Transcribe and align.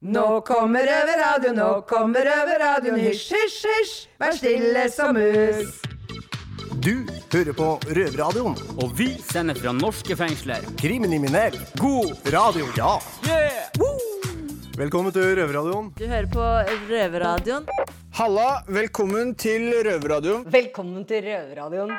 Nå 0.00 0.40
kommer 0.48 0.80
Røverradioen, 0.80 1.58
nå 1.60 1.82
kommer 1.84 2.24
Røverradioen, 2.24 2.96
hysj, 3.04 3.34
hysj, 3.36 3.56
hysj, 3.68 3.96
vær 4.16 4.32
stille 4.32 4.84
som 4.88 5.12
mus. 5.12 5.74
Du 6.80 7.04
hører 7.34 7.52
på 7.52 7.66
Røverradioen. 7.84 8.56
Og 8.80 8.94
vi 8.96 9.10
sender 9.20 9.60
fra 9.60 9.74
norske 9.76 10.16
fengsler. 10.16 10.64
Kriminell. 10.80 11.58
God 11.76 12.16
Radio, 12.32 12.70
ja. 12.78 12.94
yeah! 13.28 13.68
Velkommen 14.80 15.12
til 15.12 15.34
Røverradioen. 15.36 15.92
Du 16.00 16.06
hører 16.08 16.30
på 16.32 16.48
Røverradioen. 16.88 17.68
Halla, 18.16 18.48
velkommen 18.72 19.34
til 19.36 19.68
Røverradioen. 19.84 20.48
Velkommen 20.48 21.04
til 21.04 21.28
Røverradioen. 21.28 21.92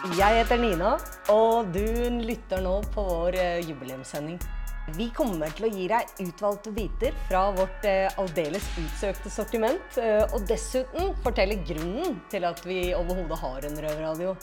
Jeg 0.00 0.32
heter 0.32 0.56
Nina, 0.56 0.94
og 1.28 1.74
du 1.74 1.84
lytter 2.24 2.62
nå 2.64 2.78
på 2.94 3.02
vår 3.04 3.36
eh, 3.36 3.66
jubileumssending. 3.68 4.38
Vi 4.96 5.10
kommer 5.12 5.52
til 5.52 5.66
å 5.68 5.70
gi 5.74 5.90
deg 5.92 6.22
utvalgte 6.24 6.72
biter 6.72 7.12
fra 7.26 7.42
vårt 7.52 7.84
eh, 7.84 8.08
aldeles 8.16 8.64
utsøkte 8.80 9.28
sortiment, 9.28 10.00
eh, 10.00 10.24
og 10.32 10.48
dessuten 10.48 11.12
fortelle 11.20 11.60
grunnen 11.68 12.16
til 12.32 12.48
at 12.48 12.64
vi 12.64 12.94
overhodet 12.96 13.42
har 13.44 13.68
en 13.68 13.80
røverradio. 13.84 14.34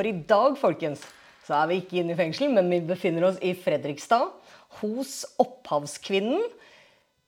For 0.00 0.08
i 0.08 0.16
dag, 0.24 0.54
folkens, 0.56 1.02
så 1.44 1.58
er 1.58 1.66
vi 1.68 1.74
ikke 1.82 1.98
inne 2.00 2.14
i 2.14 2.16
fengsel, 2.16 2.48
men 2.56 2.70
vi 2.72 2.78
befinner 2.88 3.26
oss 3.26 3.40
i 3.44 3.50
Fredrikstad 3.52 4.30
hos 4.78 5.10
opphavskvinnen 5.42 6.46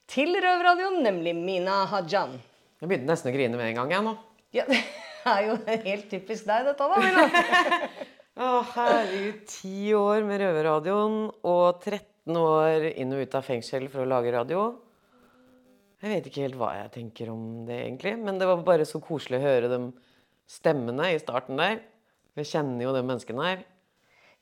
til 0.09 0.33
Røverradioen, 0.41 0.97
nemlig 1.05 1.35
Mina 1.37 1.83
Hajan. 1.91 2.39
Jeg 2.81 2.89
begynte 2.89 3.11
nesten 3.11 3.29
å 3.29 3.35
grine 3.35 3.61
med 3.61 3.75
en 3.75 3.83
gang, 3.83 3.93
jeg 3.93 4.07
nå. 4.07 4.15
Ja, 4.57 4.65
det 4.73 4.81
er 5.35 5.43
jo 5.51 5.59
helt 5.85 6.09
typisk 6.15 6.49
deg, 6.49 6.71
dette 6.71 6.89
da, 6.95 7.03
Mina. 7.05 7.45
Å, 8.47 8.49
herregud. 8.73 9.45
Ti 9.53 9.93
år 10.01 10.25
med 10.33 10.41
Røverradioen 10.47 11.21
og 11.29 11.85
13 11.85 12.43
år 12.47 12.89
inn 12.95 13.13
og 13.13 13.21
ut 13.27 13.37
av 13.37 13.49
fengsel 13.53 13.91
for 13.93 14.07
å 14.07 14.11
lage 14.17 14.33
radio. 14.33 14.65
Jeg 16.01 16.17
vet 16.17 16.33
ikke 16.33 16.49
helt 16.49 16.57
hva 16.57 16.73
jeg 16.79 16.95
tenker 16.97 17.37
om 17.37 17.67
det, 17.69 17.83
egentlig. 17.85 18.17
Men 18.17 18.41
det 18.41 18.49
var 18.49 18.65
bare 18.65 18.89
så 18.89 19.05
koselig 19.05 19.43
å 19.43 19.49
høre 19.51 19.75
de 19.77 19.85
stemmene 20.49 21.13
i 21.13 21.21
starten 21.21 21.61
der. 21.61 21.83
Vi 22.39 22.47
kjenner 22.49 22.87
jo 22.87 22.95
de 22.97 23.05
menneskene 23.05 23.45
her. 23.45 23.63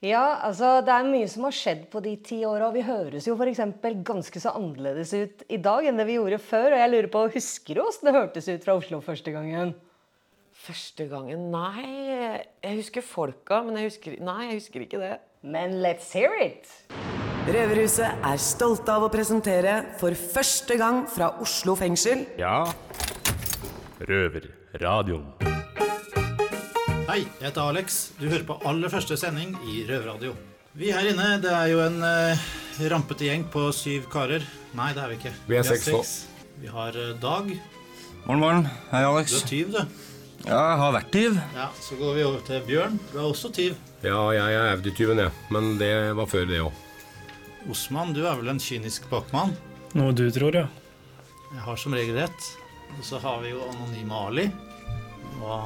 Ja, 0.01 0.41
altså 0.47 0.79
det 0.81 0.95
er 0.95 1.09
mye 1.11 1.27
som 1.29 1.45
har 1.45 1.53
skjedd 1.53 1.83
på 1.93 2.01
de 2.01 2.15
ti 2.25 2.39
åra. 2.49 2.71
Vi 2.73 2.81
høres 2.87 3.27
jo 3.29 3.35
f.eks. 3.37 3.61
ganske 4.07 4.41
så 4.41 4.55
annerledes 4.57 5.13
ut 5.13 5.45
i 5.53 5.59
dag 5.61 5.85
enn 5.91 6.01
det 6.01 6.07
vi 6.09 6.17
gjorde 6.17 6.39
før. 6.41 6.73
Og 6.73 6.81
jeg 6.81 6.93
lurer 6.95 7.11
på, 7.13 7.25
husker 7.35 7.77
du 7.77 7.83
åssen 7.85 8.09
det 8.09 8.17
hørtes 8.17 8.49
ut 8.49 8.65
fra 8.65 8.79
Oslo 8.81 9.03
første 9.05 9.35
gangen? 9.35 9.75
Første 10.61 11.07
gangen 11.09 11.47
Nei, 11.53 11.85
jeg 12.65 12.81
husker 12.81 13.05
folka, 13.05 13.61
men 13.65 13.77
jeg 13.81 13.91
husker, 13.91 14.17
nei, 14.25 14.41
jeg 14.51 14.63
husker 14.63 14.87
ikke 14.87 15.03
det. 15.03 15.15
Men 15.45 15.79
let's 15.85 16.13
hear 16.17 16.37
it! 16.41 16.69
Røverhuset 17.51 18.25
er 18.29 18.41
stolte 18.41 18.93
av 18.93 19.07
å 19.07 19.13
presentere 19.13 19.79
for 20.01 20.17
første 20.17 20.77
gang 20.81 21.07
fra 21.09 21.33
Oslo 21.45 21.77
fengsel 21.77 22.27
Ja. 22.41 22.63
Røverradioen. 24.01 25.50
Hei, 27.11 27.25
jeg 27.41 27.49
heter 27.49 27.67
Alex. 27.73 27.95
Du 28.21 28.29
hører 28.31 28.45
på 28.47 28.55
aller 28.71 28.91
første 28.93 29.17
sending 29.19 29.57
i 29.67 29.81
Røverradio. 29.89 30.37
Vi 30.79 30.93
her 30.95 31.09
inne, 31.11 31.41
det 31.43 31.51
er 31.51 31.73
jo 31.73 31.81
en 31.83 31.97
eh, 32.07 32.45
rampete 32.93 33.27
gjeng 33.27 33.49
på 33.51 33.65
syv 33.75 34.05
karer. 34.13 34.45
Nei, 34.79 34.93
det 34.95 35.03
er 35.03 35.11
vi 35.11 35.17
ikke. 35.19 35.33
Vi 35.49 35.59
er 35.59 35.67
seks 35.67 35.89
nå. 35.91 36.05
Vi 36.63 36.71
har 36.71 36.95
eh, 36.95 37.09
Dag. 37.19 37.51
Morgen, 38.29 38.45
morgen. 38.45 38.69
Hei, 38.93 39.03
Du 39.03 39.09
Alex. 39.09 39.35
er 39.41 39.49
tyv, 39.51 39.75
du. 39.75 39.81
Ja, 40.45 40.55
jeg 40.55 40.79
har 40.85 40.95
vært 41.01 41.11
tyv. 41.17 41.43
Ja, 41.59 41.67
Så 41.83 41.99
går 41.99 42.15
vi 42.21 42.27
over 42.31 42.47
til 42.47 42.63
Bjørn. 42.71 43.01
Du 43.11 43.19
er 43.19 43.27
også 43.27 43.51
tyv. 43.59 43.75
Ja, 44.07 44.23
jeg 44.39 44.61
er 44.63 44.71
eventyrtyven, 44.77 45.25
jeg. 45.27 45.35
Men 45.51 45.75
det 45.83 45.93
var 46.15 46.31
før 46.31 46.47
det 46.47 46.63
òg. 46.63 46.87
Osman, 47.75 48.15
du 48.15 48.23
er 48.23 48.39
vel 48.39 48.55
en 48.55 48.63
kynisk 48.63 49.11
bakmann? 49.11 49.57
Noe 49.99 50.15
du 50.15 50.29
tror, 50.33 50.63
ja. 50.63 50.69
Jeg 51.51 51.67
har 51.67 51.83
som 51.89 51.99
regel 51.99 52.23
rett. 52.23 52.53
Og 52.95 53.03
så 53.03 53.19
har 53.27 53.43
vi 53.43 53.51
jo 53.51 53.67
Anonyme 53.67 54.27
Ali. 54.31 54.47
Hva 55.41 55.59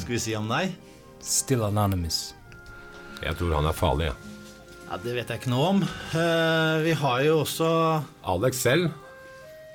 skal 0.00 0.14
vi 0.14 0.20
si 0.22 0.34
om 0.38 0.48
deg? 0.50 0.74
Still 1.24 1.64
anonymous. 1.66 2.34
Jeg 3.24 3.36
tror 3.38 3.54
han 3.56 3.68
er 3.70 3.76
farlig, 3.76 4.10
jeg. 4.10 4.32
Ja, 4.90 4.98
Det 5.00 5.14
vet 5.16 5.30
jeg 5.32 5.40
ikke 5.40 5.52
noe 5.54 5.68
om. 5.72 5.78
Eh, 6.14 6.74
vi 6.84 6.92
har 7.00 7.22
jo 7.24 7.38
også 7.44 7.68
Alex 8.30 8.60
selv, 8.66 8.90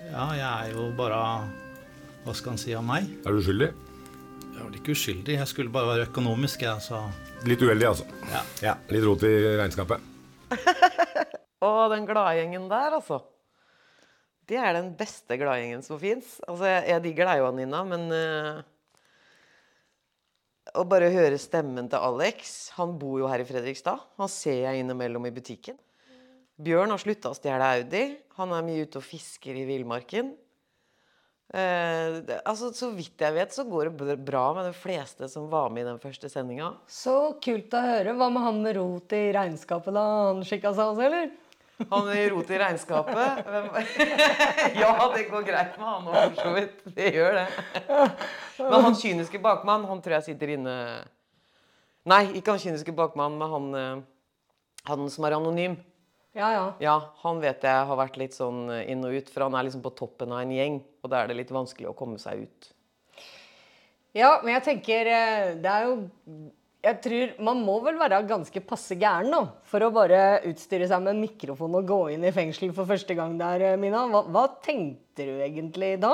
Ja, 0.09 0.27
jeg 0.33 0.45
er 0.47 0.69
jo 0.73 0.87
bare 0.97 1.17
Hva 2.23 2.33
skal 2.37 2.53
han 2.55 2.61
si 2.61 2.71
om 2.77 2.87
meg? 2.89 3.07
er 3.25 3.33
du 3.35 3.39
uskyldig? 3.41 3.71
Jeg 4.53 4.63
var 4.67 4.75
ikke 4.77 4.93
uskyldig. 4.95 5.35
Jeg 5.39 5.47
skulle 5.49 5.71
bare 5.71 5.87
være 5.93 6.07
økonomisk, 6.09 6.61
jeg, 6.67 6.81
så 6.83 7.01
Litt 7.47 7.61
uheldig, 7.63 7.87
altså. 7.87 8.05
Ja. 8.31 8.41
Ja, 8.65 8.73
Litt 8.91 9.05
rot 9.07 9.23
i 9.23 9.33
regnskapet. 9.59 10.01
Å, 11.63 11.69
den 11.91 12.07
gladgjengen 12.07 12.65
der, 12.71 12.97
altså. 12.99 13.21
Det 14.49 14.57
er 14.59 14.73
den 14.75 14.91
beste 14.99 15.37
gladgjengen 15.39 15.83
som 15.85 15.99
fins. 16.01 16.37
Altså, 16.47 16.65
jeg, 16.67 16.83
jeg 16.91 17.03
digger 17.05 17.29
deg 17.29 17.41
jo, 17.43 17.49
Nina, 17.55 17.81
men 17.87 18.07
eh, 18.15 18.61
Å 20.77 20.83
bare 20.85 21.09
høre 21.13 21.37
stemmen 21.41 21.87
til 21.89 22.01
Alex 22.03 22.69
Han 22.77 22.97
bor 23.01 23.17
jo 23.21 23.29
her 23.29 23.41
i 23.41 23.47
Fredrikstad. 23.47 24.01
Han 24.19 24.29
ser 24.31 24.65
jeg 24.65 24.83
innimellom 24.83 25.25
i 25.29 25.33
butikken. 25.33 25.77
Bjørn 26.59 26.91
har 26.91 26.99
slutta 27.01 27.31
å 27.31 27.37
stjele 27.37 27.71
Audi. 27.79 28.03
Han 28.37 28.53
er 28.53 28.65
mye 28.67 28.85
ute 28.85 28.99
og 28.99 29.05
fisker 29.07 29.55
i 29.55 29.65
villmarken. 29.67 30.33
Eh, 31.49 32.19
altså, 32.43 32.69
så 32.75 32.91
vidt 32.93 33.23
jeg 33.23 33.33
vet, 33.33 33.53
så 33.55 33.63
går 33.65 33.89
det 33.97 34.19
bra 34.21 34.49
med 34.53 34.67
de 34.69 34.73
fleste 34.77 35.29
som 35.31 35.47
var 35.49 35.71
med 35.73 35.85
i 35.85 35.89
den 35.89 36.01
første 36.03 36.29
sendinga. 36.29 36.73
Så 36.85 37.15
kult 37.41 37.73
å 37.73 37.81
høre. 37.81 38.13
Hva 38.19 38.27
med 38.33 38.45
han 38.45 38.59
med 38.65 38.77
rot 38.77 39.15
i 39.17 39.29
regnskapet, 39.33 39.95
da? 39.95 40.03
Han 40.29 40.43
skikka 40.45 40.75
seg 40.75 40.91
også, 40.91 41.07
eller? 41.07 41.31
Han 41.87 42.09
i 42.11 42.29
rot 42.29 42.49
i 42.51 42.59
regnskapet. 42.59 43.45
Ja, 44.81 44.91
det 45.15 45.25
går 45.29 45.45
greit 45.47 45.77
med 45.79 45.87
han 45.87 46.07
òg, 46.09 46.33
for 46.35 46.41
så 46.43 46.53
vidt. 46.55 46.81
Det 46.95 47.11
gjør 47.15 47.37
det. 47.39 47.45
Men 48.59 48.87
han 48.87 48.97
kyniske 48.99 49.39
bakmann, 49.43 49.87
han 49.87 50.01
tror 50.03 50.19
jeg 50.19 50.31
sitter 50.31 50.55
inne 50.57 50.75
Nei, 52.09 52.23
ikke 52.39 52.55
han 52.55 52.61
kyniske 52.61 52.93
bakmann, 52.95 53.35
men 53.37 53.51
han, 53.53 53.69
eh, 53.75 54.81
han 54.89 55.09
som 55.13 55.27
er 55.27 55.35
anonym. 55.37 55.77
Ja, 56.37 56.51
ja. 56.53 56.65
Ja, 56.81 56.95
han 57.23 57.41
vet 57.43 57.63
jeg 57.65 57.87
har 57.89 57.99
vært 57.99 58.17
litt 58.21 58.35
sånn 58.37 58.67
inn 58.83 59.03
og 59.05 59.15
ut, 59.17 59.29
for 59.31 59.45
han 59.45 59.57
er 59.57 59.67
liksom 59.67 59.83
på 59.85 59.91
toppen 59.97 60.33
av 60.33 60.43
en 60.43 60.53
gjeng. 60.55 60.79
Og 61.03 61.11
da 61.11 61.23
er 61.23 61.31
det 61.31 61.39
litt 61.41 61.53
vanskelig 61.53 61.89
å 61.91 61.97
komme 61.97 62.19
seg 62.21 62.45
ut. 62.47 62.69
Ja, 64.17 64.39
men 64.41 64.55
jeg 64.55 64.65
tenker 64.65 65.05
eh, 65.05 65.51
Det 65.61 65.69
er 65.69 65.83
jo 65.85 65.91
Jeg 66.79 67.01
tror 67.03 67.31
man 67.43 67.59
må 67.67 67.75
vel 67.83 67.97
være 67.99 68.21
ganske 68.27 68.61
passe 68.63 68.95
gæren 68.95 69.33
nå, 69.33 69.41
for 69.67 69.83
å 69.83 69.91
bare 69.91 70.39
utstyre 70.47 70.87
seg 70.87 71.01
med 71.03 71.17
en 71.17 71.23
mikrofon 71.25 71.75
og 71.75 71.87
gå 71.89 71.97
inn 72.13 72.23
i 72.23 72.31
fengsel 72.31 72.71
for 72.75 72.87
første 72.87 73.17
gang 73.19 73.35
der, 73.39 73.65
eh, 73.73 73.79
Mina. 73.79 74.05
Hva, 74.07 74.23
hva 74.31 74.45
tenkte 74.63 75.25
du 75.27 75.41
egentlig 75.43 75.97
da? 75.99 76.13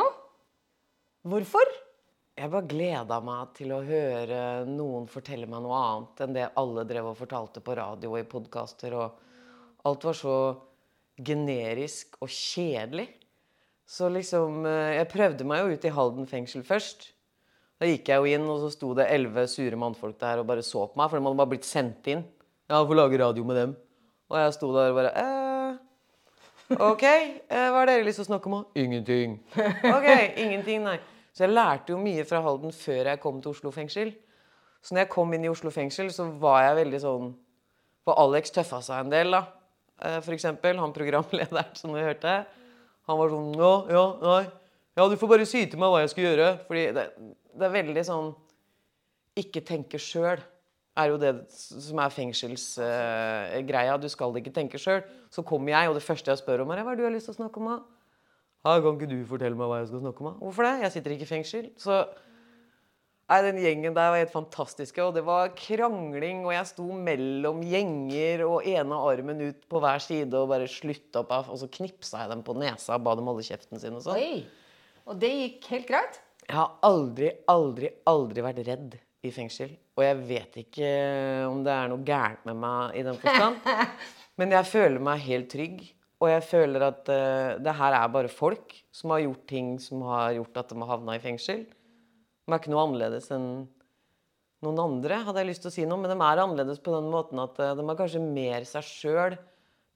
Hvorfor? 1.25 1.69
Jeg 2.35 2.51
bare 2.51 2.67
gleda 2.67 3.21
meg 3.23 3.53
til 3.55 3.71
å 3.71 3.83
høre 3.85 4.39
noen 4.67 5.05
fortelle 5.07 5.47
meg 5.47 5.61
noe 5.63 5.77
annet 5.77 6.23
enn 6.25 6.33
det 6.35 6.49
alle 6.59 6.83
drev 6.89 7.13
og 7.13 7.19
fortalte 7.21 7.61
på 7.63 7.77
radio 7.77 8.11
og 8.11 8.19
i 8.19 8.27
podkaster. 8.27 8.97
Og 8.97 9.85
alt 9.85 10.09
var 10.09 10.17
så 10.17 10.37
generisk 11.15 12.17
og 12.19 12.27
kjedelig. 12.33 13.07
Så 13.85 14.09
liksom 14.09 14.65
eh, 14.65 14.97
Jeg 14.97 15.11
prøvde 15.13 15.45
meg 15.45 15.61
jo 15.61 15.77
ut 15.77 15.85
i 15.85 15.93
Halden 15.93 16.25
fengsel 16.25 16.65
først. 16.65 17.11
Da 17.81 17.87
gikk 17.89 18.07
jeg 18.07 18.21
jo 18.21 18.35
inn, 18.37 18.45
og 18.47 18.61
så 18.63 18.69
sto 18.71 18.93
det 18.95 19.09
elleve 19.11 19.43
sure 19.51 19.75
mannfolk 19.79 20.15
der 20.21 20.39
og 20.39 20.47
bare 20.47 20.63
så 20.63 20.85
på 20.87 20.95
meg, 20.99 21.09
for 21.11 21.19
de 21.19 21.25
hadde 21.27 21.39
bare 21.41 21.51
blitt 21.51 21.67
sendt 21.67 22.07
inn. 22.11 22.21
Ja, 22.71 22.79
får 22.87 22.97
lage 22.97 23.19
radio 23.19 23.43
med 23.47 23.59
dem. 23.59 23.73
Og 24.31 24.37
jeg 24.39 24.53
sto 24.55 24.69
der 24.73 24.93
og 24.93 24.95
bare 24.97 25.11
eh, 25.21 25.35
OK, 26.81 27.03
eh, 27.05 27.67
hva 27.69 27.81
har 27.83 27.91
dere 27.91 28.05
lyst 28.07 28.17
til 28.21 28.25
å 28.25 28.29
snakke 28.31 28.49
om? 28.49 28.63
Ingenting. 28.79 29.35
OK, 29.97 30.07
ingenting, 30.41 30.85
nei. 30.87 30.95
Så 31.35 31.43
jeg 31.45 31.51
lærte 31.53 31.91
jo 31.93 31.99
mye 31.99 32.23
fra 32.25 32.39
Halden 32.41 32.71
før 32.73 33.11
jeg 33.11 33.21
kom 33.21 33.41
til 33.43 33.51
Oslo 33.51 33.73
fengsel. 33.75 34.15
Så 34.81 34.95
når 34.95 35.03
jeg 35.03 35.11
kom 35.11 35.33
inn 35.35 35.45
i 35.45 35.51
Oslo 35.51 35.69
fengsel, 35.73 36.09
så 36.15 36.29
var 36.41 36.61
jeg 36.63 36.79
veldig 36.79 37.01
sånn 37.03 37.31
For 38.05 38.17
Alex 38.21 38.53
tøffa 38.55 38.79
seg 38.85 39.03
en 39.03 39.11
del, 39.13 39.35
da. 39.35 39.43
Eh, 39.99 40.19
For 40.23 40.33
eksempel, 40.33 40.79
han 40.79 40.95
programlederen 40.95 41.75
som 41.79 41.93
vi 41.93 42.05
hørte. 42.05 42.37
Han 43.09 43.19
var 43.19 43.33
sånn 43.35 43.51
Ja, 43.59 43.73
ja, 43.91 44.05
nei. 44.23 44.43
Ja, 44.95 45.07
du 45.11 45.17
får 45.19 45.31
bare 45.31 45.47
si 45.49 45.65
til 45.67 45.79
meg 45.81 45.91
hva 45.91 46.03
jeg 46.03 46.13
skal 46.13 46.27
gjøre. 46.29 46.49
Fordi 46.67 46.83
det, 46.95 47.05
det 47.55 47.67
er 47.67 47.73
veldig 47.73 48.03
sånn 48.07 48.29
Ikke 49.39 49.63
tenke 49.65 49.99
sjøl 49.99 50.39
er 50.95 51.11
jo 51.11 51.17
det 51.19 51.33
som 51.51 51.99
er 51.99 52.13
fengselsgreia. 52.13 53.97
du 53.99 54.07
skal 54.11 54.37
ikke 54.39 54.53
tenke 54.55 54.79
sjøl. 54.79 55.03
Så 55.33 55.43
kommer 55.43 55.73
jeg, 55.75 55.89
og 55.89 55.97
det 55.97 56.05
første 56.05 56.31
jeg 56.31 56.39
spør 56.39 56.63
om, 56.63 56.71
er 56.71 56.85
hva 56.87 56.93
er 56.95 57.01
du 57.01 57.03
har 57.03 57.11
lyst 57.11 57.27
til 57.27 57.35
å 57.35 57.41
snakke 57.41 57.59
om. 57.59 57.73
da? 57.73 57.81
Ja, 58.65 58.79
kan 58.81 58.95
ikke 58.95 59.11
du 59.11 59.19
fortelle 59.27 59.59
meg 59.59 59.69
hva 59.69 59.81
jeg 59.81 59.91
skal 59.91 60.05
snakke 60.05 60.23
om? 60.23 60.31
da?» 60.31 60.45
Hvorfor 60.45 60.65
det? 60.65 60.77
Jeg 60.85 60.95
sitter 60.95 61.15
ikke 61.15 61.27
i 61.27 61.33
fengsel. 61.33 61.67
Så 61.81 62.05
Nei, 63.25 63.39
Den 63.41 63.57
gjengen 63.57 63.95
der 63.97 64.11
var 64.13 64.19
helt 64.21 64.29
fantastiske. 64.29 65.01
Og 65.01 65.15
det 65.17 65.23
var 65.25 65.49
krangling, 65.57 66.43
og 66.45 66.53
jeg 66.53 66.69
sto 66.69 66.85
mellom 66.93 67.63
gjenger 67.65 68.43
og 68.45 68.67
ene 68.69 68.99
armen 69.01 69.41
ut 69.47 69.63
på 69.65 69.81
hver 69.81 70.03
side 70.03 70.37
og 70.37 70.51
bare 70.51 70.67
slutta 70.69 71.23
opp. 71.23 71.33
Og 71.49 71.57
så 71.57 71.69
knipsa 71.73 72.21
jeg 72.21 72.31
dem 72.35 72.43
på 72.45 72.53
nesa 72.53 72.99
og 72.99 73.07
ba 73.07 73.15
dem 73.17 73.25
holde 73.25 73.45
kjeften 73.47 73.81
sin 73.81 73.97
og 73.97 74.05
sånn. 74.05 74.21
Og 75.05 75.17
det 75.21 75.31
gikk 75.31 75.67
helt 75.73 75.89
greit? 75.89 76.21
Jeg 76.45 76.57
har 76.57 76.77
aldri, 76.85 77.31
aldri, 77.49 77.89
aldri 78.09 78.45
vært 78.45 78.61
redd 78.67 78.95
i 79.25 79.31
fengsel. 79.33 79.73
Og 79.95 80.03
jeg 80.03 80.17
vet 80.27 80.57
ikke 80.61 80.89
om 81.49 81.61
det 81.65 81.73
er 81.73 81.91
noe 81.91 82.05
gærent 82.05 82.45
med 82.49 82.59
meg 82.61 82.97
i 82.99 83.03
den 83.05 83.19
forstand. 83.21 83.61
Men 84.39 84.53
jeg 84.57 84.69
føler 84.69 85.05
meg 85.07 85.23
helt 85.25 85.49
trygg. 85.53 85.79
Og 86.23 86.29
jeg 86.31 86.43
føler 86.47 86.85
at 86.87 87.09
uh, 87.11 87.55
det 87.61 87.73
her 87.75 87.95
er 87.97 88.11
bare 88.13 88.31
folk 88.31 88.73
som 88.95 89.11
har 89.13 89.25
gjort 89.25 89.45
ting 89.51 89.73
som 89.83 90.03
har 90.07 90.35
gjort 90.37 90.61
at 90.61 90.71
de 90.71 90.77
har 90.81 90.91
havna 90.93 91.17
i 91.17 91.23
fengsel. 91.23 91.65
De 91.65 92.53
er 92.53 92.61
ikke 92.61 92.71
noe 92.73 92.85
annerledes 92.85 93.27
enn 93.35 93.49
noen 94.65 94.79
andre, 94.81 95.19
hadde 95.25 95.41
jeg 95.41 95.49
lyst 95.51 95.65
til 95.65 95.71
å 95.71 95.75
si 95.75 95.85
noe. 95.85 96.01
Men 96.01 96.13
de 96.13 96.17
er 96.17 96.41
annerledes 96.41 96.81
på 96.81 96.93
den 96.95 97.11
måten 97.13 97.41
at 97.43 97.59
eh, 97.61 97.75
de 97.77 97.85
er 97.85 97.99
kanskje 97.99 98.23
mer 98.23 98.65
seg 98.69 98.87
sjøl, 98.87 99.37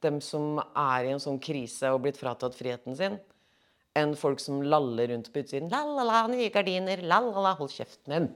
dem 0.03 0.19
som 0.23 0.59
er 0.61 1.07
i 1.07 1.13
en 1.15 1.23
sånn 1.23 1.39
krise 1.43 1.89
og 1.93 2.03
blitt 2.03 2.19
fratatt 2.19 2.55
friheten 2.55 2.95
sin, 2.95 3.17
enn 4.01 4.15
folk 4.19 4.41
som 4.43 4.63
laller 4.63 5.11
rundt 5.13 5.31
på 5.33 5.43
utsiden. 5.43 5.69
La-la-la, 5.73 6.25
nye 6.31 6.49
gardiner. 6.53 7.03
La-la-la, 7.03 7.55
hold 7.59 7.73
kjeften 7.73 8.15
din. 8.15 8.31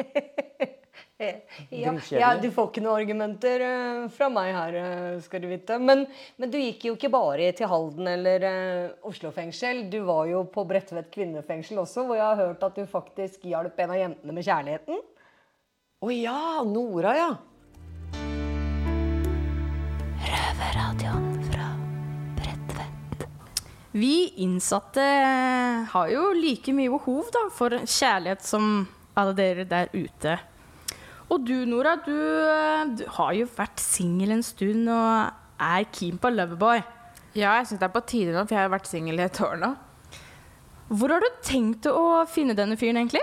Ja, 1.68 1.92
ja, 2.16 2.28
du 2.40 2.46
får 2.48 2.70
ikke 2.70 2.80
noen 2.80 3.02
argumenter 3.02 3.60
eh, 3.60 4.04
fra 4.14 4.30
meg 4.32 4.54
her, 4.56 4.76
eh, 4.80 5.18
skal 5.20 5.42
du 5.42 5.50
vite. 5.50 5.76
Men, 5.76 6.06
men 6.40 6.52
du 6.52 6.56
gikk 6.56 6.86
jo 6.88 6.94
ikke 6.96 7.10
bare 7.12 7.50
til 7.56 7.68
Halden 7.68 8.08
eller 8.08 8.46
eh, 8.48 8.94
Oslo 9.04 9.28
fengsel. 9.34 9.82
Du 9.92 9.98
var 10.08 10.30
jo 10.30 10.46
på 10.48 10.64
Bredtvet 10.68 11.10
kvinnefengsel 11.12 11.82
også, 11.82 12.06
hvor 12.08 12.16
jeg 12.16 12.24
har 12.24 12.40
hørt 12.40 12.64
at 12.64 12.80
du 12.80 12.88
faktisk 12.88 13.44
hjalp 13.50 13.76
en 13.84 13.92
av 13.92 14.00
jentene 14.00 14.36
med 14.38 14.48
kjærligheten. 14.48 15.04
Å 16.00 16.14
ja! 16.16 16.40
Nora, 16.64 17.12
ja. 17.18 17.30
Vi 23.90 24.30
innsatte 24.44 25.02
har 25.90 26.10
jo 26.12 26.28
like 26.36 26.70
mye 26.74 26.92
behov 26.92 27.32
da, 27.34 27.48
for 27.50 27.74
kjærlighet 27.74 28.44
som 28.46 28.86
alle 29.18 29.34
dere 29.34 29.66
der 29.66 29.90
ute. 29.90 30.36
Og 31.30 31.42
du, 31.46 31.56
Nora, 31.66 31.96
du, 32.04 32.14
du 32.98 33.04
har 33.16 33.34
jo 33.34 33.48
vært 33.56 33.82
singel 33.82 34.36
en 34.36 34.46
stund 34.46 34.86
og 34.90 35.34
er 35.60 35.88
keen 35.94 36.18
på 36.22 36.30
Loverboy. 36.30 36.82
Ja, 37.34 37.56
jeg 37.58 37.68
syns 37.70 37.82
det 37.82 37.86
er 37.86 37.94
på 37.94 38.02
tide 38.06 38.34
nå, 38.34 38.44
for 38.44 38.56
jeg 38.56 38.66
har 38.66 38.72
vært 38.72 38.90
singel 38.90 39.18
i 39.18 39.26
et 39.26 39.42
år 39.42 39.58
nå. 39.58 39.72
Hvor 40.90 41.14
har 41.14 41.22
du 41.22 41.42
tenkt 41.46 41.86
å 41.86 42.24
finne 42.30 42.56
denne 42.58 42.78
fyren, 42.78 42.98
egentlig? 43.02 43.22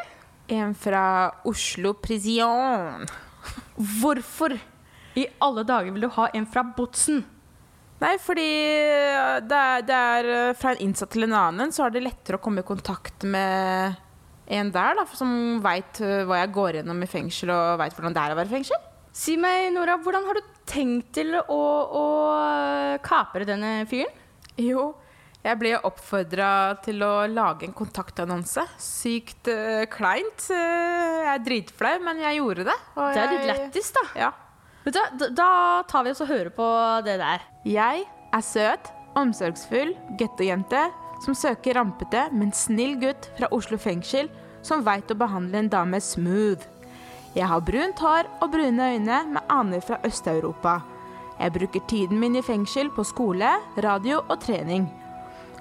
En 0.52 0.76
fra 0.76 1.04
Oslo 1.48 1.92
Prison. 2.00 3.08
Hvorfor 3.76 4.56
i 5.20 5.26
alle 5.44 5.66
dager 5.68 5.92
vil 5.92 6.08
du 6.08 6.14
ha 6.16 6.30
en 6.36 6.48
fra 6.48 6.64
Botsen? 6.76 7.26
Nei, 7.98 8.14
fordi 8.22 8.50
det 9.50 9.62
er, 9.62 9.86
det 9.88 9.96
er 9.96 10.28
eh, 10.34 10.58
fra 10.58 10.74
en 10.74 10.84
innsatt 10.86 11.16
til 11.16 11.26
en 11.26 11.38
annen, 11.38 11.74
så 11.74 11.88
er 11.88 11.96
det 11.96 12.04
lettere 12.06 12.38
å 12.38 12.44
komme 12.44 12.62
i 12.62 12.68
kontakt 12.68 13.26
med 13.26 13.98
en 14.48 14.70
der, 14.72 15.00
da, 15.00 15.08
som 15.18 15.58
veit 15.64 15.98
hva 16.00 16.44
jeg 16.44 16.54
går 16.56 16.80
gjennom 16.80 17.02
i 17.04 17.10
fengsel, 17.10 17.52
og 17.52 17.82
veit 17.82 17.98
hvordan 17.98 18.14
det 18.16 18.22
er 18.24 18.36
å 18.36 18.38
være 18.38 18.52
i 18.52 18.56
fengsel. 18.60 18.86
Si 19.18 19.34
meg, 19.42 19.72
Nora, 19.74 19.98
hvordan 19.98 20.28
har 20.30 20.38
du 20.38 20.54
tenkt 20.70 21.10
til 21.18 21.34
å, 21.42 21.64
å 21.98 22.06
kapre 23.04 23.48
denne 23.50 23.82
fyren? 23.90 24.14
Jo, 24.62 24.92
jeg 25.48 25.58
ble 25.62 25.76
oppfordra 25.88 26.50
til 26.84 27.04
å 27.06 27.12
lage 27.30 27.68
en 27.68 27.76
kontaktannonse. 27.76 28.66
Sykt 28.82 29.48
uh, 29.52 29.86
kleint. 29.92 30.50
Eh, 30.52 31.22
jeg 31.24 31.32
er 31.32 31.46
dritflau, 31.46 31.94
men 32.04 32.20
jeg 32.26 32.42
gjorde 32.42 32.68
det. 32.68 32.76
Det 32.98 33.22
er 33.22 33.34
litt 33.34 33.48
lættis, 33.52 33.94
da. 33.96 34.04
Ja. 34.26 34.32
Vet 34.88 34.96
du, 35.20 35.26
da, 35.36 35.84
tar 35.84 36.06
vi 36.06 36.14
oss 36.14 36.22
og 36.24 36.30
hører 36.30 36.48
på 36.56 36.66
det 37.04 37.18
der. 37.20 37.42
Jeg 37.68 38.06
er 38.08 38.44
søt, 38.46 38.86
omsorgsfull 39.20 39.92
gettojente 40.16 40.86
som 41.26 41.36
søker 41.36 41.76
rampete, 41.76 42.22
men 42.32 42.54
snill 42.56 42.94
gutt 43.02 43.28
fra 43.36 43.50
Oslo 43.52 43.76
fengsel 43.84 44.30
som 44.64 44.86
veit 44.88 45.12
å 45.12 45.18
behandle 45.20 45.60
en 45.60 45.72
dame 45.74 46.00
smooth. 46.00 46.64
Jeg 47.36 47.52
har 47.52 47.66
brunt 47.68 48.00
hår 48.00 48.32
og 48.40 48.54
brune 48.56 48.88
øyne 48.94 49.20
med 49.34 49.52
aner 49.52 49.84
fra 49.84 50.00
Øst-Europa. 50.08 50.80
Jeg 51.36 51.58
bruker 51.60 51.84
tiden 51.92 52.24
min 52.24 52.40
i 52.40 52.46
fengsel 52.48 52.88
på 52.96 53.04
skole, 53.12 53.58
radio 53.84 54.22
og 54.24 54.40
trening. 54.46 54.88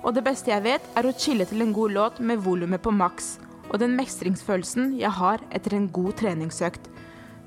Og 0.07 0.15
det 0.15 0.23
beste 0.23 0.55
jeg 0.55 0.63
vet, 0.69 0.87
er 0.95 1.03
å 1.03 1.17
chille 1.19 1.51
til 1.51 1.67
en 1.67 1.75
god 1.75 1.99
låt 1.99 2.23
med 2.23 2.47
volumet 2.47 2.79
på 2.85 2.95
maks, 2.95 3.41
og 3.73 3.81
den 3.83 3.99
mestringsfølelsen 3.99 4.95
jeg 5.01 5.11
har 5.19 5.43
etter 5.51 5.75
en 5.75 5.91
god 5.91 6.15
treningsøkt. 6.23 6.93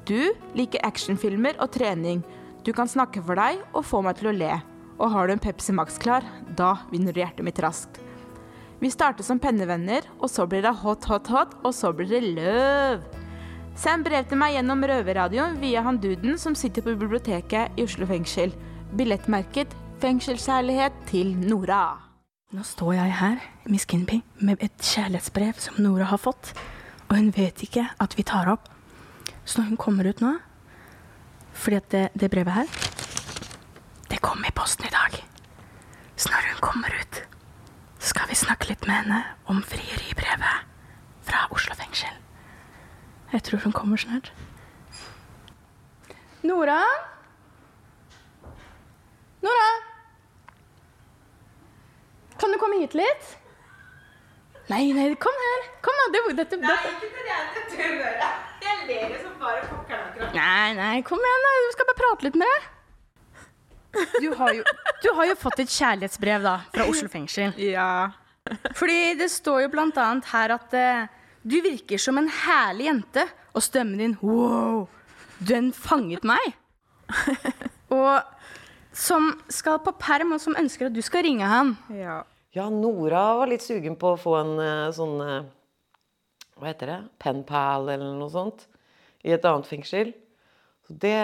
Du 0.09 0.31
liker 0.57 0.81
actionfilmer 0.87 1.59
og 1.61 1.69
trening. 1.75 2.23
Du 2.65 2.71
kan 2.73 2.89
snakke 2.89 3.21
for 3.21 3.37
deg 3.37 3.61
og 3.77 3.85
få 3.85 4.01
meg 4.01 4.17
til 4.17 4.31
å 4.31 4.35
le. 4.35 4.55
Og 4.97 5.11
har 5.13 5.27
du 5.27 5.35
en 5.35 5.41
Pepsi 5.41 5.75
Max 5.75 5.99
klar, 6.01 6.25
da 6.57 6.79
vinner 6.89 7.13
du 7.13 7.21
hjertet 7.21 7.45
mitt 7.45 7.61
raskt. 7.61 8.01
Vi 8.79 8.89
starter 8.89 9.27
som 9.27 9.39
pennevenner, 9.43 10.07
og 10.17 10.31
så 10.31 10.47
blir 10.49 10.63
det 10.63 10.73
hot, 10.81 11.05
hot, 11.11 11.29
hot, 11.29 11.53
og 11.61 11.75
så 11.75 11.91
blir 11.93 12.09
det 12.09 12.33
løv. 12.39 13.03
Send 13.79 14.07
brev 14.07 14.25
til 14.27 14.39
meg 14.39 14.55
gjennom 14.55 14.81
Røverradioen 14.87 15.59
via 15.61 15.83
han 15.85 15.99
duden 16.01 16.39
som 16.41 16.57
sitter 16.57 16.83
på 16.83 16.95
biblioteket 16.97 17.77
i 17.77 17.85
Oslo 17.85 18.07
fengsel. 18.09 18.55
Billettmerket 18.97 19.75
'Fengselsherlighet 19.99 20.95
til 21.07 21.35
Nora'. 21.35 21.99
Nå 22.55 22.63
står 22.63 22.93
jeg 22.93 23.13
her, 23.13 23.37
Miss 23.67 23.85
Kinping, 23.85 24.23
med 24.39 24.57
et 24.63 24.73
kjærlighetsbrev 24.79 25.59
som 25.59 25.75
Nora 25.83 26.07
har 26.09 26.17
fått. 26.17 26.55
Og 27.09 27.15
hun 27.15 27.31
vet 27.35 27.61
ikke 27.61 27.85
at 27.99 28.17
vi 28.17 28.23
tar 28.23 28.49
opp. 28.49 28.78
Så 29.49 29.57
når 29.57 29.71
hun 29.71 29.77
kommer 29.81 30.05
ut 30.05 30.19
nå 30.21 30.35
Fordi 31.57 31.77
at 31.79 31.91
det, 31.91 32.03
det 32.21 32.29
brevet 32.29 32.53
her 32.53 32.67
Det 34.11 34.21
kom 34.21 34.43
i 34.45 34.51
posten 34.55 34.85
i 34.85 34.93
dag. 34.93 35.15
Så 36.15 36.29
når 36.29 36.45
hun 36.51 36.59
kommer 36.61 36.93
ut, 37.01 37.21
skal 37.99 38.27
vi 38.29 38.35
snakke 38.35 38.67
litt 38.69 38.85
med 38.87 38.95
henne 38.95 39.19
om 39.45 39.61
frieribrevet 39.63 40.65
fra 41.29 41.45
Oslo 41.53 41.77
fengsel. 41.77 42.17
Jeg 43.31 43.43
tror 43.47 43.61
hun 43.63 43.75
kommer 43.77 44.01
snart. 44.01 44.31
Nora? 46.43 46.81
Nora? 49.45 49.69
Kan 52.41 52.51
du 52.51 52.59
komme 52.59 52.81
hit 52.81 52.97
litt? 52.97 53.33
Nei, 54.73 54.89
nei, 54.97 55.09
kom 55.15 55.41
her. 55.47 55.71
Kom 55.85 56.03
da. 56.03 56.11
Det, 56.17 56.27
dette, 56.43 56.63
dette. 56.65 56.93
Jeg 57.77 57.99
ler 58.01 58.48
jo 58.95 59.21
som 59.23 59.35
bare 59.41 59.61
pokkeren 59.67 60.05
akkurat. 60.09 60.35
Nei, 60.35 60.73
nei, 60.77 60.95
kom 61.07 61.21
igjen. 61.23 61.45
da. 61.47 61.53
Du 61.65 61.71
skal 61.75 61.89
bare 61.89 61.99
prate 62.01 62.27
litt 62.27 62.39
med 62.39 62.53
deg. 62.53 62.67
Du 64.21 64.27
har 64.37 64.53
jo, 64.53 64.63
du 65.03 65.09
har 65.17 65.29
jo 65.31 65.35
fått 65.39 65.63
et 65.63 65.71
kjærlighetsbrev 65.73 66.43
da, 66.45 66.55
fra 66.73 66.85
Oslo 66.91 67.09
fengsel. 67.09 67.55
Ja. 67.57 68.11
Fordi 68.77 69.15
det 69.17 69.31
står 69.33 69.63
jo 69.65 69.71
blant 69.73 69.97
annet 70.01 70.29
her 70.29 70.53
at 70.53 70.75
eh, 70.77 71.07
du 71.41 71.57
virker 71.65 72.01
som 72.01 72.19
en 72.21 72.29
herlig 72.43 72.89
jente, 72.89 73.25
og 73.57 73.65
stemmen 73.65 73.97
din, 74.01 74.17
wow, 74.21 74.83
den 75.41 75.71
fanget 75.73 76.25
meg. 76.27 76.53
og 77.89 78.21
som 78.93 79.31
skal 79.49 79.79
på 79.81 79.93
perm, 79.97 80.35
og 80.35 80.41
som 80.43 80.57
ønsker 80.59 80.89
at 80.89 80.95
du 80.95 81.01
skal 81.05 81.25
ringe 81.25 81.49
han. 81.49 81.73
Ja. 81.93 82.21
Ja, 82.53 82.65
Nora 82.73 83.23
var 83.37 83.49
litt 83.49 83.61
sugen 83.61 83.97
på 83.99 84.15
å 84.15 84.19
få 84.19 84.33
en 84.39 84.55
eh, 84.63 84.87
sånn 84.95 85.19
eh, 85.21 85.49
Hva 86.57 86.71
heter 86.71 86.89
det? 86.89 86.99
Penpal 87.21 87.91
eller 87.93 88.17
noe 88.17 88.31
sånt. 88.33 88.65
I 89.27 89.35
et 89.35 89.47
annet 89.47 89.67
fengsel. 89.69 90.13
Så 90.87 90.95
det, 91.03 91.15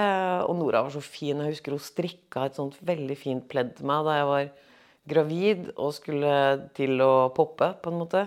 og 0.46 0.56
Nora 0.60 0.84
var 0.86 0.94
så 0.94 1.02
fin. 1.04 1.40
Jeg 1.42 1.56
husker 1.56 1.76
hun 1.76 1.84
strikka 1.84 2.46
et 2.46 2.58
sånt 2.60 2.78
veldig 2.86 3.18
fint 3.18 3.46
pledd 3.50 3.76
til 3.78 3.90
meg 3.90 4.06
da 4.08 4.18
jeg 4.20 4.32
var 4.32 4.50
gravid 5.06 5.70
og 5.76 5.94
skulle 5.96 6.34
til 6.78 7.02
å 7.06 7.30
poppe, 7.36 7.72
på 7.82 7.94
en 7.94 8.02
måte. 8.02 8.26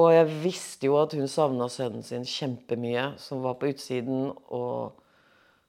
Og 0.00 0.12
jeg 0.14 0.40
visste 0.44 0.86
jo 0.86 0.98
at 1.00 1.14
hun 1.18 1.30
savna 1.30 1.66
sønnen 1.72 2.04
sin 2.06 2.26
kjempemye, 2.28 3.12
som 3.18 3.42
var 3.44 3.58
på 3.60 3.72
utsiden. 3.72 4.30
og 4.48 5.00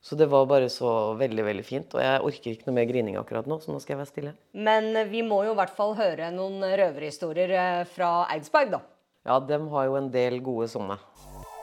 så 0.01 0.17
det 0.17 0.25
var 0.31 0.47
bare 0.49 0.69
så 0.73 1.13
veldig 1.13 1.43
veldig 1.45 1.65
fint. 1.65 1.91
Og 1.93 2.01
jeg 2.01 2.21
orker 2.25 2.55
ikke 2.55 2.69
noe 2.69 2.77
mer 2.79 2.87
grining 2.89 3.19
akkurat 3.21 3.45
nå, 3.49 3.59
så 3.61 3.69
nå 3.69 3.81
skal 3.83 3.93
jeg 3.95 4.01
være 4.01 4.09
stille. 4.09 4.31
Men 4.57 4.95
eh, 4.97 5.09
vi 5.11 5.21
må 5.25 5.43
jo 5.45 5.53
i 5.53 5.59
hvert 5.59 5.75
fall 5.77 5.93
høre 5.99 6.31
noen 6.33 6.65
røverhistorier 6.65 7.53
eh, 7.53 7.83
fra 7.85 8.25
Eidsberg, 8.33 8.73
da. 8.73 8.81
Ja, 9.29 9.37
dem 9.45 9.69
har 9.69 9.85
jo 9.91 9.99
en 9.99 10.09
del 10.13 10.39
gode 10.41 10.71
sånne. 10.73 10.97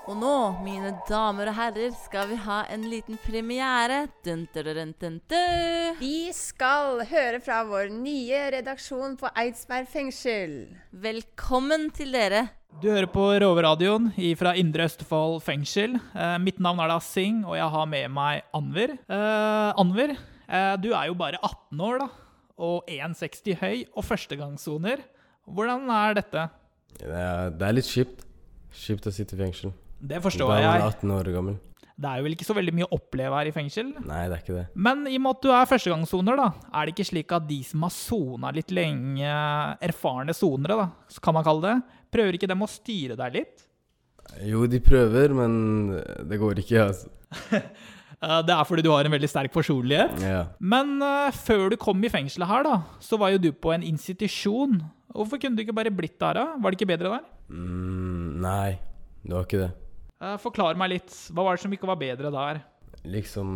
Og 0.09 0.17
nå, 0.17 0.37
mine 0.65 0.95
damer 1.05 1.51
og 1.51 1.57
herrer, 1.59 1.91
skal 2.01 2.31
vi 2.31 2.37
ha 2.41 2.63
en 2.73 2.87
liten 2.89 3.19
premiere. 3.21 4.07
Dun, 4.25 4.47
dun, 4.55 4.69
dun, 4.73 4.93
dun, 4.97 5.17
dun. 5.29 5.97
Vi 6.01 6.31
skal 6.33 7.03
høre 7.11 7.43
fra 7.45 7.59
vår 7.69 7.91
nye 7.93 8.39
redaksjon 8.55 9.19
på 9.21 9.29
Eidsberg 9.37 9.91
fengsel. 9.93 10.55
Velkommen 10.97 11.91
til 11.93 12.17
dere. 12.17 12.47
Du 12.81 12.87
hører 12.89 13.11
på 13.13 13.27
Roveradioen 13.43 14.07
fra 14.41 14.55
Indre 14.57 14.87
Østfold 14.89 15.43
fengsel. 15.45 15.99
Eh, 16.17 16.39
mitt 16.41 16.57
navn 16.65 16.81
er 16.81 16.89
da 16.89 16.97
Singh, 17.05 17.43
og 17.45 17.59
jeg 17.59 17.69
har 17.75 17.91
med 17.93 18.15
meg 18.17 18.47
Anver. 18.57 18.95
Eh, 18.97 19.83
Anver, 19.83 20.15
eh, 20.49 20.71
du 20.81 20.89
er 20.95 21.11
jo 21.11 21.19
bare 21.21 21.37
18 21.43 21.83
år, 21.85 22.01
da. 22.07 22.09
Og 22.57 22.89
1,60 22.89 23.61
høy 23.61 23.85
og 23.93 24.09
førstegangssoner. 24.09 25.05
Hvordan 25.45 25.85
er 25.99 26.17
dette? 26.23 26.47
Det 26.97 27.13
er, 27.13 27.53
det 27.53 27.69
er 27.69 27.77
litt 27.77 27.93
kjipt. 27.93 28.25
Kjipt 28.73 29.11
å 29.11 29.13
sitte 29.13 29.37
i 29.37 29.43
fengsel. 29.45 29.77
Det 30.01 30.21
forstår 30.23 30.53
Da 30.53 30.59
er 30.61 30.69
man 30.69 30.93
18 30.93 31.15
år 31.17 31.33
gammel. 31.35 31.57
Det 31.99 32.07
er 32.07 32.21
jo 32.21 32.27
vel 32.29 32.35
ikke 32.37 32.47
så 32.47 32.55
veldig 32.55 32.73
mye 32.79 32.87
å 32.87 32.95
oppleve 32.95 33.39
her 33.41 33.49
i 33.51 33.53
fengsel? 33.55 33.89
Nei, 34.07 34.21
det 34.31 34.37
er 34.37 34.43
ikke 34.45 34.55
det. 34.55 34.67
Men 34.79 35.01
i 35.11 35.17
og 35.19 35.23
med 35.25 35.33
at 35.35 35.41
du 35.43 35.49
er 35.51 35.67
førstegangssoner, 35.67 36.39
da, 36.39 36.47
er 36.71 36.87
det 36.87 36.93
ikke 36.95 37.09
slik 37.09 37.35
at 37.35 37.49
de 37.49 37.57
som 37.67 37.83
har 37.83 37.95
sona 37.95 38.53
litt 38.55 38.71
lenge, 38.71 39.33
erfarne 39.83 40.37
sonere, 40.37 40.77
da, 40.79 41.19
kan 41.25 41.35
man 41.35 41.47
kalle 41.49 41.65
det, 41.65 41.97
prøver 42.15 42.39
ikke 42.39 42.51
dem 42.53 42.63
å 42.63 42.71
styre 42.71 43.19
deg 43.19 43.41
litt? 43.41 43.65
Jo, 44.47 44.63
de 44.71 44.79
prøver, 44.85 45.35
men 45.35 45.57
det 46.31 46.39
går 46.39 46.63
ikke, 46.65 46.87
altså. 46.87 47.11
Eh, 48.19 48.41
Det 48.43 48.51
er 48.51 48.65
fordi 48.67 48.83
du 48.83 48.89
har 48.91 49.07
en 49.07 49.13
veldig 49.15 49.29
sterk 49.31 49.53
personlighet. 49.55 50.17
Ja. 50.27 50.41
Men 50.59 50.97
uh, 50.99 51.29
før 51.31 51.69
du 51.71 51.77
kom 51.79 52.03
i 52.03 52.11
fengselet 52.11 52.51
her, 52.51 52.65
da, 52.67 52.81
så 52.99 53.15
var 53.15 53.31
jo 53.31 53.39
du 53.39 53.53
på 53.55 53.71
en 53.71 53.85
institusjon. 53.87 54.81
Hvorfor 55.15 55.39
kunne 55.39 55.55
du 55.55 55.63
ikke 55.63 55.77
bare 55.77 55.93
blitt 55.95 56.17
der, 56.19 56.35
da? 56.41 56.57
Var 56.59 56.75
det 56.75 56.81
ikke 56.81 56.89
bedre 56.91 57.13
der? 57.13 57.29
Mm, 57.47 58.41
nei, 58.43 58.81
det 59.23 59.37
var 59.37 59.47
ikke 59.47 59.61
det. 59.63 59.71
Eh, 60.21 60.37
Forklar 60.43 60.79
meg 60.81 60.91
litt. 60.97 61.15
Hva 61.33 61.45
var 61.47 61.57
det 61.59 61.63
som 61.65 61.75
ikke 61.75 61.89
var 61.91 61.99
bedre 62.01 62.33
der? 62.35 62.61
Liksom 63.07 63.51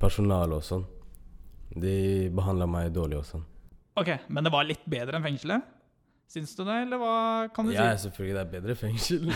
personalet 0.00 0.56
og 0.60 0.64
sånn. 0.64 0.84
De 1.74 1.94
behandla 2.34 2.66
meg 2.70 2.92
dårlig 2.94 3.18
og 3.20 3.26
sånn. 3.28 3.44
Ok, 4.00 4.10
Men 4.28 4.44
det 4.46 4.52
var 4.54 4.64
litt 4.66 4.84
bedre 4.90 5.18
enn 5.18 5.22
fengselet? 5.26 5.70
Syns 6.34 6.54
du 6.56 6.62
det, 6.64 6.74
eller 6.86 6.98
hva 6.98 7.16
kan 7.54 7.66
du 7.68 7.72
Ja, 7.74 7.90
si? 7.94 8.08
selvfølgelig. 8.08 8.34
Det 8.34 8.40
er 8.40 8.52
bedre 8.54 8.74
fengsel. 8.80 9.26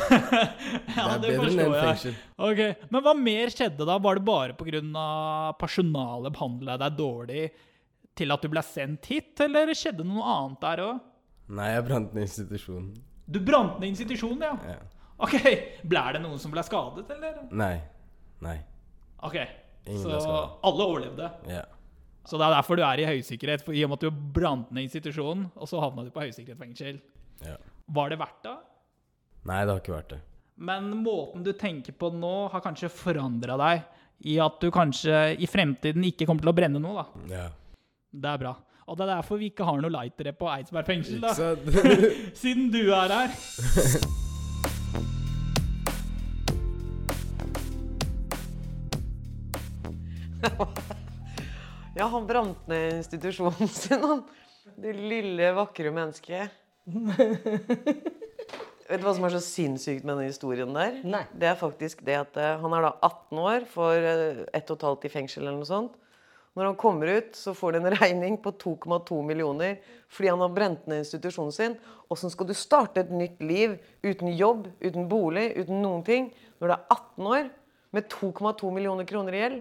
Ja, 0.96 1.18
det 1.20 1.34
er 1.34 1.42
bedre 1.44 1.66
enn 1.66 1.74
fengsel. 1.84 2.14
Ok, 2.48 2.62
Men 2.90 3.04
hva 3.04 3.12
mer 3.14 3.52
skjedde 3.54 3.86
da? 3.86 3.98
Var 4.02 4.18
det 4.18 4.24
bare 4.26 4.56
pga. 4.56 5.52
personalet 5.60 6.32
behandla 6.34 6.78
deg 6.80 6.96
dårlig 6.98 7.44
til 8.18 8.32
at 8.34 8.42
du 8.42 8.48
ble 8.50 8.62
sendt 8.66 9.04
hit, 9.12 9.34
eller 9.44 9.70
skjedde 9.76 10.02
noe 10.08 10.24
annet 10.24 10.60
der 10.64 10.82
òg? 10.88 11.04
Nei, 11.54 11.68
jeg 11.76 11.84
brant 11.86 12.14
ned 12.16 12.24
institusjonen. 12.26 12.88
Du 13.28 13.38
brant 13.44 13.78
ned 13.78 13.92
institusjonen, 13.92 14.42
ja? 14.42 14.56
Ja. 14.74 14.80
Ok, 15.18 15.34
Ble 15.88 16.02
det 16.14 16.20
noen 16.22 16.38
som 16.38 16.52
ble 16.54 16.62
skadet, 16.66 17.08
eller? 17.10 17.40
Nei. 17.50 17.74
Nei. 18.44 18.58
Ok, 19.26 19.34
Ingen 19.88 20.20
Så 20.20 20.36
alle 20.62 20.84
overlevde? 20.84 21.30
Ja. 21.48 21.64
Så 22.28 22.36
det 22.38 22.44
er 22.44 22.54
derfor 22.58 22.76
du 22.76 22.84
er 22.84 23.00
i 23.00 23.06
høysikkerhet, 23.08 23.64
for 23.64 23.74
i 23.74 23.82
og 23.86 23.90
med 23.90 23.98
at 24.02 24.04
du 24.06 24.24
brant 24.36 24.70
ned 24.74 24.84
institusjonen, 24.84 25.46
og 25.56 25.70
så 25.70 25.80
havna 25.80 26.04
du 26.04 26.10
på 26.12 26.22
høysikkerhetsfengsel. 26.26 27.00
Ja. 27.46 27.56
Var 27.96 28.12
det 28.12 28.18
verdt 28.20 28.42
det? 28.44 28.52
Nei, 29.48 29.62
det 29.64 29.72
har 29.72 29.80
ikke 29.80 29.96
vært 29.96 30.12
det. 30.12 30.20
Men 30.68 30.90
måten 31.06 31.46
du 31.46 31.54
tenker 31.56 31.96
på 31.96 32.10
nå, 32.12 32.34
har 32.52 32.62
kanskje 32.62 32.90
forandra 32.92 33.56
deg 33.62 33.82
i 34.28 34.36
at 34.42 34.60
du 34.60 34.68
kanskje 34.74 35.38
i 35.38 35.48
fremtiden 35.48 36.04
ikke 36.04 36.26
kommer 36.28 36.44
til 36.44 36.52
å 36.52 36.56
brenne 36.58 36.82
noe, 36.82 37.00
da. 37.06 37.26
Ja. 37.32 37.48
Det 38.12 38.32
er 38.34 38.44
bra. 38.44 38.54
Og 38.88 38.96
det 38.98 39.06
er 39.06 39.14
derfor 39.16 39.40
vi 39.40 39.50
ikke 39.52 39.66
har 39.68 39.80
noe 39.80 39.92
lightere 39.92 40.36
på 40.36 40.48
Eidsberg 40.52 40.88
fengsel, 40.88 41.20
da. 41.24 41.34
Siden 42.42 42.68
du 42.74 42.82
er 42.92 43.14
her. 43.22 43.36
Ja, 51.98 52.06
han 52.06 52.26
brant 52.28 52.66
ned 52.70 53.00
institusjonen 53.00 53.68
sin, 53.68 54.04
han. 54.04 54.20
Det 54.78 54.92
lille, 54.94 55.50
vakre 55.56 55.90
mennesket. 55.90 56.52
Vet 58.88 59.00
du 59.00 59.04
hva 59.04 59.14
som 59.16 59.24
er 59.26 59.34
så 59.34 59.40
sinnssykt 59.42 60.04
med 60.04 60.14
denne 60.14 60.28
historien 60.28 60.70
der? 60.76 61.00
Det 61.34 61.48
er 61.50 61.56
faktisk 61.58 62.04
det 62.06 62.14
at 62.20 62.38
eh, 62.40 62.60
han 62.62 62.76
er 62.76 62.86
da 62.86 62.92
18 63.04 63.40
år, 63.42 63.66
får 63.72 64.06
eh, 64.12 64.38
ett 64.56 64.70
og 64.70 64.78
et 64.78 64.86
halvt 64.86 65.06
i 65.08 65.10
fengsel 65.12 65.42
eller 65.42 65.58
noe 65.58 65.68
sånt. 65.68 65.96
Når 66.56 66.70
han 66.70 66.78
kommer 66.80 67.10
ut, 67.18 67.34
så 67.36 67.52
får 67.54 67.76
han 67.76 67.88
en 67.88 67.96
regning 67.98 68.38
på 68.42 68.52
2,2 68.62 69.18
millioner 69.26 69.76
fordi 70.10 70.30
han 70.32 70.40
har 70.42 70.54
brent 70.54 70.86
ned 70.88 71.02
institusjonen 71.04 71.54
sin. 71.54 71.76
Åssen 72.08 72.32
skal 72.32 72.48
du 72.48 72.54
starte 72.56 73.02
et 73.02 73.10
nytt 73.12 73.42
liv 73.44 73.76
uten 74.06 74.32
jobb, 74.32 74.70
uten 74.80 75.10
bolig, 75.10 75.50
uten 75.58 75.82
noen 75.82 76.06
ting 76.06 76.30
når 76.58 76.70
du 76.70 76.74
er 76.76 76.86
18 76.94 77.28
år 77.34 77.50
med 77.94 78.08
2,2 78.14 78.72
millioner 78.74 79.08
kroner 79.08 79.36
i 79.36 79.42
gjeld? 79.42 79.60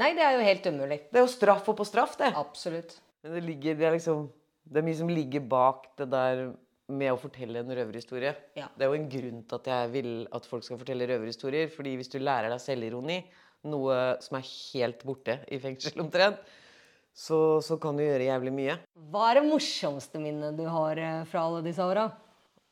Nei, 0.00 0.12
det 0.16 0.24
er 0.24 0.36
jo 0.36 0.46
helt 0.46 0.66
umulig. 0.70 1.00
Det 1.10 1.20
er 1.20 1.26
jo 1.26 1.32
straff 1.32 1.68
oppå 1.72 1.86
straff, 1.88 2.16
det. 2.20 2.32
Absolutt. 2.38 2.96
Men 3.24 3.36
det, 3.36 3.44
ligger, 3.46 3.76
det, 3.78 3.86
er 3.88 3.96
liksom, 3.96 4.26
det 4.64 4.80
er 4.80 4.86
mye 4.86 5.00
som 5.00 5.12
ligger 5.12 5.44
bak 5.50 5.90
det 6.00 6.08
der 6.12 6.44
med 6.90 7.12
å 7.12 7.18
fortelle 7.20 7.62
en 7.62 7.74
røverhistorie. 7.74 8.32
Ja. 8.58 8.70
Det 8.74 8.86
er 8.86 8.90
jo 8.90 8.98
en 8.98 9.10
grunn 9.10 9.42
til 9.46 9.60
at 9.60 9.68
jeg 9.70 9.92
vil 9.92 10.10
at 10.36 10.48
folk 10.48 10.66
skal 10.66 10.80
fortelle 10.80 11.06
røverhistorier. 11.10 11.70
fordi 11.74 11.94
hvis 12.00 12.10
du 12.12 12.18
lærer 12.18 12.50
deg 12.50 12.62
selvironi, 12.62 13.20
noe 13.70 13.98
som 14.24 14.38
er 14.38 14.48
helt 14.48 15.04
borte 15.06 15.40
i 15.52 15.60
fengsel 15.62 16.00
omtrent, 16.02 16.40
så, 17.12 17.60
så 17.60 17.76
kan 17.82 17.98
du 17.98 18.04
gjøre 18.04 18.28
jævlig 18.28 18.52
mye. 18.54 18.78
Hva 19.10 19.30
er 19.30 19.40
det 19.40 19.48
morsomste 19.50 20.22
minnet 20.22 20.56
du 20.56 20.64
har 20.70 20.98
eh, 20.98 21.22
fra 21.28 21.44
alle 21.48 21.62
disse 21.66 21.84
åra? 21.84 22.06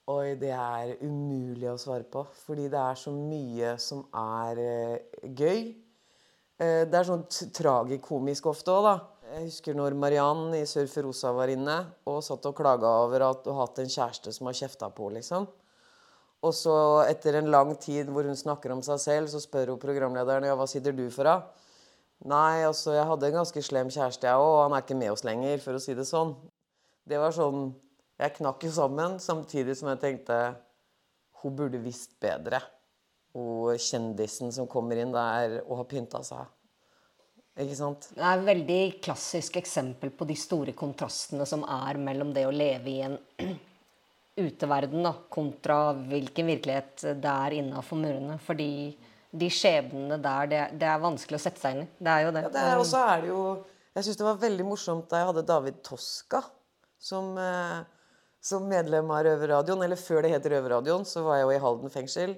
Oi, 0.09 0.39
det 0.41 0.55
er 0.55 0.95
umulig 1.05 1.69
å 1.69 1.77
svare 1.81 2.07
på. 2.09 2.23
Fordi 2.47 2.69
det 2.73 2.81
er 2.81 2.97
så 2.97 3.13
mye 3.13 3.75
som 3.83 4.07
er 4.17 4.63
eh, 4.63 5.27
gøy. 5.37 5.75
Eh, 6.59 6.83
det 6.91 6.99
er 6.99 7.07
sånn 7.07 7.23
tragikomisk 7.55 8.49
ofte 8.51 8.75
òg, 8.75 8.87
da. 8.89 8.97
Jeg 9.29 9.45
husker 9.45 9.77
når 9.77 9.95
Mariann 10.01 10.55
i 10.57 10.65
Surfer 10.67 11.05
Rosa 11.07 11.31
var 11.37 11.53
inne 11.53 11.77
og 12.09 12.23
satt 12.25 12.47
og 12.49 12.57
klaga 12.57 12.89
over 13.05 13.27
at 13.27 13.45
hun 13.47 13.55
har 13.55 13.69
hatt 13.69 13.79
en 13.83 13.93
kjæreste 13.93 14.33
som 14.35 14.49
har 14.49 14.57
kjefta 14.57 14.89
på 14.91 15.07
henne, 15.07 15.21
liksom. 15.21 15.47
Og 16.49 16.55
så 16.55 16.75
etter 17.05 17.39
en 17.39 17.51
lang 17.51 17.75
tid 17.83 18.11
hvor 18.15 18.27
hun 18.27 18.39
snakker 18.39 18.73
om 18.75 18.83
seg 18.87 19.01
selv, 19.03 19.31
så 19.31 19.43
spør 19.43 19.75
hun 19.75 19.83
programlederen 19.83 20.47
ja, 20.49 20.55
hva 20.59 20.67
sitter 20.71 20.95
du 20.97 21.05
for, 21.15 21.29
da? 21.29 21.67
Nei, 22.27 22.65
altså, 22.67 22.95
jeg 22.97 23.07
hadde 23.07 23.29
en 23.29 23.37
ganske 23.41 23.63
slem 23.63 23.91
kjæreste, 23.95 24.27
jeg 24.27 24.43
òg, 24.43 24.55
og 24.57 24.63
han 24.65 24.75
er 24.75 24.87
ikke 24.87 24.99
med 24.99 25.13
oss 25.15 25.27
lenger, 25.27 25.61
for 25.63 25.79
å 25.79 25.83
si 25.83 25.95
det 25.95 26.07
sånn. 26.09 26.35
Det 27.09 27.21
var 27.21 27.35
sånn 27.35 27.71
Jeg 28.19 28.35
knakk 28.35 28.65
jo 28.67 28.73
sammen, 28.75 29.13
samtidig 29.23 29.77
som 29.79 29.93
jeg 29.93 30.01
tenkte 30.03 30.39
hun 31.39 31.55
burde 31.55 31.79
visst 31.79 32.17
bedre. 32.19 32.59
Og 33.37 33.75
kjendisen 33.83 34.53
som 34.55 34.69
kommer 34.71 34.97
inn 35.03 35.13
der 35.13 35.61
og 35.67 35.83
har 35.83 35.89
pynta 35.91 36.23
seg. 36.25 36.47
Ikke 37.59 37.75
sant? 37.75 38.09
Det 38.15 38.23
er 38.23 38.39
et 38.39 38.47
veldig 38.47 38.83
klassisk 39.03 39.59
eksempel 39.59 40.13
på 40.15 40.27
de 40.29 40.37
store 40.39 40.75
kontrastene 40.79 41.47
som 41.49 41.65
er 41.67 41.99
mellom 42.01 42.31
det 42.35 42.47
å 42.47 42.55
leve 42.55 42.93
i 42.93 43.01
en 43.03 43.19
uteverden 44.39 45.03
da, 45.03 45.13
kontra 45.29 45.79
hvilken 45.99 46.53
virkelighet 46.55 47.09
det 47.19 47.33
er 47.33 47.57
innafor 47.59 47.99
murene. 47.99 48.39
Fordi 48.43 48.71
de 49.31 49.49
skjebnene 49.53 50.21
der, 50.23 50.47
det, 50.51 50.61
det 50.81 50.87
er 50.89 51.03
vanskelig 51.03 51.41
å 51.41 51.43
sette 51.43 51.61
seg 51.61 51.75
inn 51.75 51.83
i. 51.85 51.89
Det 51.99 52.15
er 52.15 52.29
jo 52.29 52.37
det. 52.37 52.45
Ja, 52.47 52.53
det 52.55 52.63
er, 52.69 52.79
og 52.79 52.87
så 52.89 53.03
er 53.11 53.25
det 53.25 53.33
jo 53.33 53.43
Jeg 53.99 54.07
syns 54.07 54.21
det 54.21 54.29
var 54.29 54.41
veldig 54.47 54.69
morsomt 54.69 55.11
da 55.11 55.21
jeg 55.21 55.31
hadde 55.33 55.49
David 55.51 55.83
Toska 55.85 56.45
som, 56.99 57.33
eh, 57.39 57.81
som 58.41 58.69
medlem 58.71 59.11
av 59.11 59.25
Røverradioen. 59.27 59.83
Eller 59.83 59.99
før 59.99 60.23
det 60.23 60.33
het 60.37 60.47
Røverradioen, 60.47 61.07
så 61.07 61.25
var 61.27 61.41
jeg 61.41 61.49
jo 61.49 61.57
i 61.57 61.63
Halden 61.67 61.95
fengsel. 61.95 62.37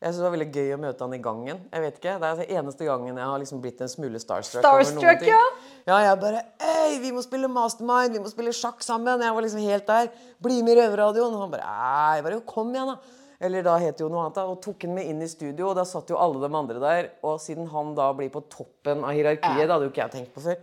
Jeg 0.00 0.14
synes 0.14 0.20
Det 0.20 0.24
var 0.24 0.32
veldig 0.32 0.52
gøy 0.56 0.70
å 0.74 0.80
møte 0.80 1.04
han 1.04 1.12
i 1.12 1.18
gangen. 1.20 1.58
Jeg 1.72 1.82
vet 1.84 1.96
ikke, 2.00 2.12
Det 2.22 2.28
er 2.30 2.36
den 2.40 2.50
eneste 2.58 2.86
gangen 2.88 3.16
jeg 3.20 3.26
har 3.30 3.38
liksom 3.42 3.60
blitt 3.60 3.80
en 3.84 3.88
smule 3.92 4.20
starstruck. 4.22 4.62
Starstruck, 4.64 5.24
ja. 5.28 5.40
Ja, 5.86 5.98
jeg 6.06 6.20
bare 6.22 6.40
ei, 6.64 6.98
vi 7.02 7.10
må 7.12 7.20
spille 7.22 7.48
Mastermind, 7.52 8.14
vi 8.16 8.22
må 8.24 8.30
spille 8.32 8.52
sjakk 8.56 8.80
sammen. 8.82 9.20
Jeg 9.20 9.34
var 9.36 9.42
liksom 9.44 9.60
helt 9.60 9.86
der. 9.86 10.08
Bli 10.40 10.62
med 10.64 10.72
i 10.72 10.80
Røverradioen. 10.80 11.34
Og 11.36 11.42
han 11.44 11.50
bare 11.52 11.66
ei, 11.68 12.14
jeg 12.16 12.24
bare 12.24 12.38
jo, 12.38 12.44
kom 12.48 12.72
igjen, 12.72 12.94
da. 12.94 13.18
Eller 13.40 13.62
da 13.64 13.74
het 13.80 13.96
det 13.96 14.04
jo 14.04 14.08
noe 14.12 14.24
annet. 14.24 14.34
da, 14.40 14.46
Og 14.48 14.58
tok 14.64 14.82
han 14.84 14.94
med 14.94 15.04
inn 15.08 15.20
i 15.24 15.28
studio, 15.28 15.68
og 15.70 15.76
da 15.76 15.84
satt 15.88 16.08
jo 16.12 16.16
alle 16.20 16.40
de 16.48 16.50
andre 16.56 16.80
der. 16.80 17.10
Og 17.24 17.36
siden 17.40 17.68
han 17.72 17.92
da 17.96 18.10
blir 18.16 18.32
på 18.32 18.40
toppen 18.52 19.04
av 19.04 19.12
hierarkiet, 19.16 19.60
det 19.64 19.68
hadde 19.72 19.84
jo 19.88 19.92
ikke 19.92 20.02
jeg 20.06 20.12
tenkt 20.16 20.34
på 20.34 20.40
før 20.48 20.56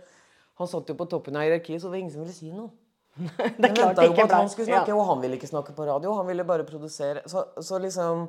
Han 0.58 0.66
satt 0.66 0.88
jo 0.90 0.94
på 0.98 1.06
toppen 1.10 1.36
av 1.38 1.42
hierarkiet, 1.46 1.78
så 1.80 1.86
det 1.86 1.94
var 1.94 2.02
ingen 2.02 2.10
som 2.12 2.22
ville 2.26 2.34
si 2.34 2.50
noe. 2.50 2.70
Det 3.58 3.66
er 3.70 3.74
klart 3.74 3.98
jo 3.98 4.10
på 4.10 4.14
ikke 4.14 4.24
at 4.28 4.34
han 4.34 4.48
skulle 4.50 4.66
snakke, 4.66 4.90
Ja. 4.90 4.98
og 4.98 5.06
han 5.06 5.20
ville 5.22 5.38
ikke 5.38 5.46
snakke 5.50 5.74
på 5.74 5.86
radio. 5.86 6.12
Han 6.18 6.26
ville 6.26 6.44
bare 6.46 6.66
produsere. 6.66 7.22
Så, 7.30 7.44
så 7.62 7.78
liksom 7.82 8.28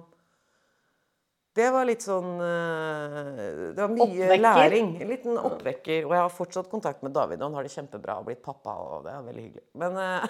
Det 1.60 1.68
var 1.76 1.88
litt 1.90 2.06
sånn 2.06 2.30
eh, 2.40 3.40
Det 3.76 3.82
var 3.82 3.92
mye 3.92 4.06
Oppvekker. 4.06 4.44
læring. 4.46 4.92
En 5.04 5.10
liten 5.12 5.40
oppvekker. 5.40 6.06
Og 6.08 6.14
jeg 6.16 6.24
har 6.24 6.32
fortsatt 6.32 6.70
kontakt 6.72 7.04
med 7.04 7.12
David, 7.18 7.42
og 7.42 7.50
han 7.50 7.58
har 7.60 7.68
det 7.68 7.74
kjempebra 7.74 8.20
og 8.22 8.30
blitt 8.30 8.44
pappa, 8.46 8.78
og 8.80 9.04
det 9.08 9.16
er 9.18 9.26
veldig 9.28 9.44
hyggelig. 9.50 9.66
Men 9.82 9.98
eh, 10.00 10.24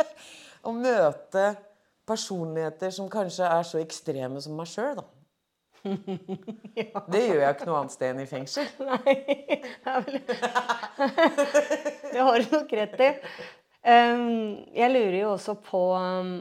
å 0.70 0.74
møte 0.76 1.48
personligheter 2.10 2.90
som 2.94 3.10
kanskje 3.10 3.48
er 3.50 3.66
så 3.66 3.80
ekstreme 3.82 4.40
som 4.42 4.54
meg 4.58 4.70
sjøl, 4.70 5.00
da. 5.00 5.06
Det 7.10 7.20
gjør 7.24 7.38
jeg 7.40 7.54
ikke 7.54 7.66
noe 7.70 7.78
annet 7.80 7.94
sted 7.94 8.10
enn 8.12 8.20
i 8.20 8.28
fengsel. 8.28 8.66
Nei, 8.90 9.14
Det 12.12 12.20
har 12.20 12.42
du 12.42 12.56
nok 12.56 12.74
rett 12.80 13.00
i. 13.00 13.10
Um, 13.80 14.58
jeg 14.76 14.92
lurer 14.92 15.16
jo 15.22 15.30
også 15.32 15.54
på 15.64 15.80
um, 15.96 16.34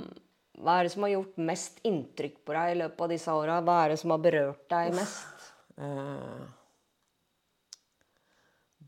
hva 0.60 0.76
er 0.76 0.88
det 0.88 0.92
som 0.92 1.06
har 1.06 1.14
gjort 1.14 1.38
mest 1.48 1.78
inntrykk 1.88 2.40
på 2.44 2.56
deg 2.56 2.74
i 2.74 2.80
løpet 2.82 3.04
av 3.06 3.12
disse 3.14 3.36
åra? 3.42 3.60
Hva 3.64 3.76
er 3.84 3.94
det 3.94 4.00
som 4.02 4.12
har 4.12 4.24
berørt 4.24 4.66
deg 4.72 4.96
mest? 4.98 5.46
Eh, 5.80 6.42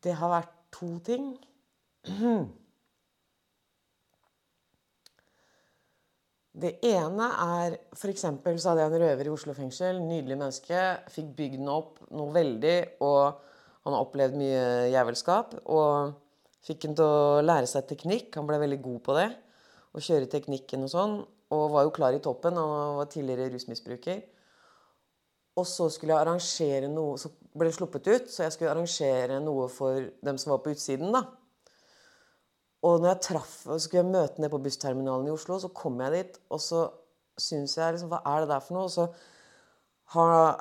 det 0.04 0.16
har 0.20 0.34
vært 0.34 0.58
to 0.76 0.90
ting. 1.06 1.30
Det 6.52 6.74
ene 6.84 7.30
er 7.46 7.78
F.eks. 7.96 8.26
så 8.26 8.74
hadde 8.74 8.84
jeg 8.84 8.92
en 8.92 9.02
røver 9.06 9.30
i 9.30 9.32
Oslo 9.32 9.56
fengsel. 9.56 10.02
Nydelig 10.04 10.36
menneske. 10.36 10.82
Fikk 11.14 11.32
bygd 11.38 11.62
den 11.62 11.72
opp 11.72 12.02
noe 12.12 12.36
veldig. 12.36 12.78
Og 13.08 13.22
han 13.86 13.96
har 13.96 14.02
opplevd 14.04 14.36
mye 14.42 14.64
jævelskap. 14.92 15.56
Og 15.72 16.12
fikk 16.68 16.90
han 16.90 17.00
til 17.00 17.08
å 17.08 17.46
lære 17.46 17.70
seg 17.72 17.88
teknikk. 17.88 18.36
Han 18.36 18.50
ble 18.50 18.60
veldig 18.60 18.82
god 18.84 19.04
på 19.06 19.16
det. 19.22 19.30
Å 19.96 20.04
kjøre 20.04 20.28
teknikken 20.36 20.84
og 20.90 20.92
sånn. 20.92 21.22
Og 21.52 21.72
var 21.74 21.84
jo 21.88 21.96
klar 21.96 22.16
i 22.16 22.24
toppen. 22.24 22.58
og 22.58 23.02
var 23.02 23.10
tidligere 23.12 23.52
rusmisbruker. 23.54 24.22
Og 25.60 25.68
så 25.68 25.90
skulle 25.92 26.14
jeg 26.14 26.24
arrangere 26.24 26.88
noe 26.88 27.18
Så 27.20 27.32
ble 27.52 27.68
det 27.68 27.76
sluppet 27.76 28.08
ut, 28.08 28.30
så 28.32 28.46
jeg 28.46 28.56
skulle 28.56 28.72
arrangere 28.72 29.42
noe 29.44 29.68
for 29.72 30.06
dem 30.24 30.38
som 30.40 30.54
var 30.54 30.62
på 30.64 30.72
utsiden, 30.72 31.12
da. 31.12 31.26
Og 32.88 33.02
når 33.02 33.12
jeg 33.12 33.24
traff, 33.28 33.58
så 33.66 33.78
skulle 33.84 34.02
jeg 34.02 34.14
møte 34.14 34.42
ned 34.42 34.50
på 34.54 34.62
bussterminalen 34.64 35.28
i 35.28 35.34
Oslo, 35.34 35.60
så 35.60 35.70
kom 35.76 36.00
jeg 36.02 36.14
dit, 36.16 36.40
og 36.50 36.62
så 36.64 36.86
syns 37.38 37.76
jeg 37.78 37.94
liksom 37.94 38.10
Hva 38.10 38.22
er 38.32 38.42
det 38.42 38.50
der 38.54 38.64
for 38.64 38.78
noe? 38.78 38.88
Og 38.88 38.94
så 38.96 39.10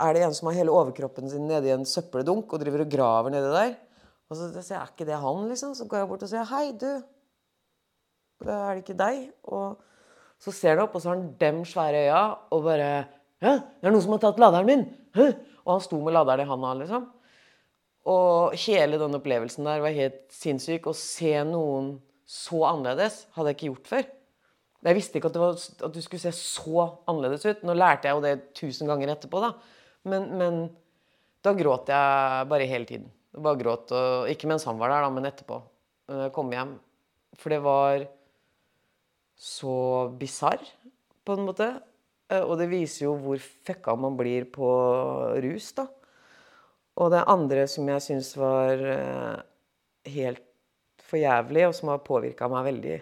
er 0.03 0.15
det 0.15 0.25
en 0.27 0.35
som 0.37 0.51
har 0.51 0.59
hele 0.59 0.75
overkroppen 0.75 1.31
sin 1.31 1.47
nedi 1.49 1.73
en 1.75 1.87
søppeldunk 1.89 2.53
og 2.53 2.61
driver 2.63 2.85
og 2.85 2.91
graver 2.93 3.35
nedi 3.35 3.55
der. 3.55 3.73
Og 4.31 4.39
så 4.39 4.51
sier 4.53 4.77
jeg, 4.77 4.83
er 4.83 4.93
ikke 4.93 5.07
det 5.09 5.23
han, 5.23 5.47
liksom? 5.51 5.73
Så 5.75 5.87
går 5.91 6.03
jeg 6.03 6.11
bort 6.11 6.27
og 6.27 6.31
sier 6.31 6.51
hei, 6.51 6.67
du. 6.79 6.91
Er 8.47 8.75
det 8.75 8.85
ikke 8.85 8.99
deg? 8.99 9.25
Og 9.51 9.81
så 10.41 10.53
ser 10.57 10.77
du 10.77 10.85
opp, 10.85 10.97
og 10.97 11.03
så 11.03 11.11
har 11.11 11.19
han 11.19 11.33
dem 11.41 11.63
svære 11.69 12.05
øya 12.07 12.21
og 12.53 12.67
bare 12.67 12.91
Hæ, 13.41 13.55
det 13.81 13.89
er 13.89 13.95
noen 13.95 14.05
som 14.05 14.13
har 14.13 14.21
tatt 14.21 14.41
laderen 14.41 14.69
min! 14.69 14.83
Hæ? 15.17 15.31
Og 15.65 15.71
han 15.73 15.83
sto 15.85 15.97
med 16.05 16.13
laderen 16.13 16.45
i 16.45 16.49
handa, 16.51 16.75
liksom. 16.77 17.07
Og 18.11 18.57
hele 18.67 18.99
den 19.01 19.17
opplevelsen 19.17 19.65
der 19.65 19.81
var 19.81 19.97
helt 19.97 20.27
sinnssyk. 20.35 20.89
Å 20.91 20.97
se 20.97 21.33
noen 21.49 21.95
så 22.29 22.61
annerledes 22.69 23.23
hadde 23.37 23.53
jeg 23.53 23.59
ikke 23.59 23.71
gjort 23.71 23.91
før. 23.95 24.05
Jeg 24.81 24.97
visste 24.97 25.21
ikke 25.21 25.31
at, 25.33 25.39
var, 25.41 25.57
at 25.57 25.97
du 25.97 26.01
skulle 26.05 26.23
se 26.23 26.33
så 26.37 26.85
annerledes 27.11 27.45
ut. 27.49 27.65
Nå 27.65 27.77
lærte 27.77 28.09
jeg 28.09 28.17
jo 28.17 28.25
det 28.25 28.35
tusen 28.57 28.89
ganger 28.89 29.13
etterpå, 29.15 29.41
da. 29.41 29.51
Men, 30.09 30.29
men 30.41 30.61
da 31.45 31.53
gråt 31.57 31.93
jeg 31.93 32.47
bare 32.53 32.69
hele 32.69 32.89
tiden. 32.89 33.11
Bare 33.41 33.61
gråt, 33.61 33.93
og 33.95 34.31
Ikke 34.33 34.49
mens 34.51 34.65
han 34.69 34.81
var 34.81 34.93
der, 34.93 35.05
da, 35.05 35.13
men 35.17 35.29
etterpå. 35.29 35.61
Når 36.13 36.25
jeg 36.27 36.35
kom 36.37 36.53
hjem. 36.55 36.79
For 37.41 37.53
det 37.53 37.61
var 37.65 38.07
så 39.41 39.75
bisarr, 40.21 40.61
på 41.25 41.37
en 41.37 41.47
måte. 41.49 41.71
Eh, 42.29 42.43
og 42.45 42.59
det 42.61 42.69
viser 42.71 43.07
jo 43.07 43.15
hvor 43.23 43.41
fucka 43.41 43.97
man 43.97 44.19
blir 44.19 44.45
på 44.53 44.69
rus, 45.41 45.73
da. 45.79 45.87
Og 47.01 47.09
det 47.15 47.25
andre 47.33 47.65
som 47.71 47.89
jeg 47.89 48.05
syns 48.05 48.35
var 48.37 48.83
eh, 48.93 49.39
helt 50.13 50.45
for 51.01 51.17
jævlig, 51.23 51.65
og 51.69 51.75
som 51.75 51.89
har 51.95 52.05
påvirka 52.05 52.49
meg 52.53 52.69
veldig 52.69 52.99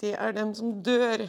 Det 0.00 0.12
er 0.14 0.32
dem 0.32 0.54
som 0.54 0.82
dør. 0.84 1.24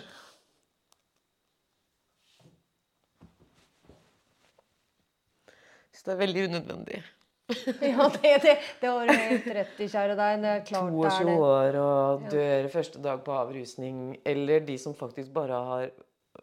Så 5.93 6.03
det 6.05 6.13
er 6.13 6.19
veldig 6.19 6.43
unødvendig. 6.49 7.03
ja, 7.81 8.09
det, 8.21 8.33
det, 8.43 8.55
det 8.81 8.89
var 8.93 9.09
helt 9.09 9.47
rett 9.57 9.79
i, 9.81 9.87
kjære 9.89 10.15
deg. 10.19 10.41
Det 10.43 10.51
er 10.51 10.65
klart 10.67 10.91
det 10.93 11.07
er 11.09 11.15
22 11.15 11.29
det. 11.29 11.37
år 11.47 11.77
og 11.81 12.25
dør 12.33 12.67
første 12.73 13.01
dag 13.03 13.23
på 13.25 13.35
avrusning. 13.35 14.01
Eller 14.27 14.65
de 14.67 14.77
som 14.81 14.97
faktisk 14.97 15.31
bare 15.35 15.61
har 15.69 15.87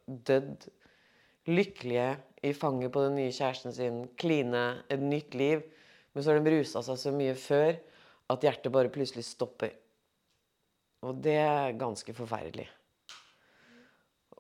dødd 0.07 0.67
lykkelige 1.47 2.09
i 2.47 2.53
fanget 2.57 2.93
på 2.95 3.05
den 3.07 3.19
nye 3.21 3.35
kjæresten 3.35 3.75
sin, 3.75 4.01
kline, 4.19 4.65
et 4.91 5.03
nytt 5.03 5.37
liv. 5.39 5.63
Men 6.13 6.25
så 6.25 6.33
har 6.33 6.41
de 6.43 6.57
rusa 6.57 6.83
seg 6.83 6.99
så 6.99 7.13
mye 7.15 7.37
før 7.39 7.77
at 8.33 8.49
hjertet 8.49 8.75
bare 8.75 8.91
plutselig 8.93 9.27
stopper. 9.29 9.77
Og 11.07 11.23
det 11.23 11.39
er 11.39 11.79
ganske 11.79 12.15
forferdelig. 12.17 12.67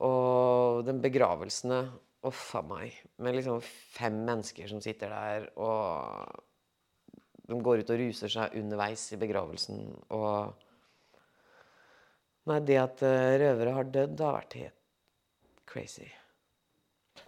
Og 0.02 0.82
den 0.86 0.98
begravelsene 1.04 1.84
Uff 2.26 2.56
a 2.58 2.62
meg. 2.66 2.94
Med 3.22 3.36
liksom 3.36 3.60
fem 3.62 4.16
mennesker 4.26 4.66
som 4.70 4.80
sitter 4.82 5.12
der, 5.12 5.44
og 5.62 6.45
de 7.48 7.58
går 7.62 7.82
ut 7.84 7.90
og 7.94 7.98
ruser 8.00 8.28
seg 8.32 8.54
underveis 8.58 9.12
i 9.12 9.18
begravelsen. 9.20 9.82
Og 10.10 10.54
Nei, 12.46 12.60
det 12.62 12.76
at 12.78 13.00
eh, 13.02 13.32
røvere 13.42 13.72
har 13.74 13.88
dødd, 13.90 14.12
det 14.18 14.22
har 14.22 14.36
vært 14.36 14.52
helt 14.60 14.76
crazy. 15.66 16.06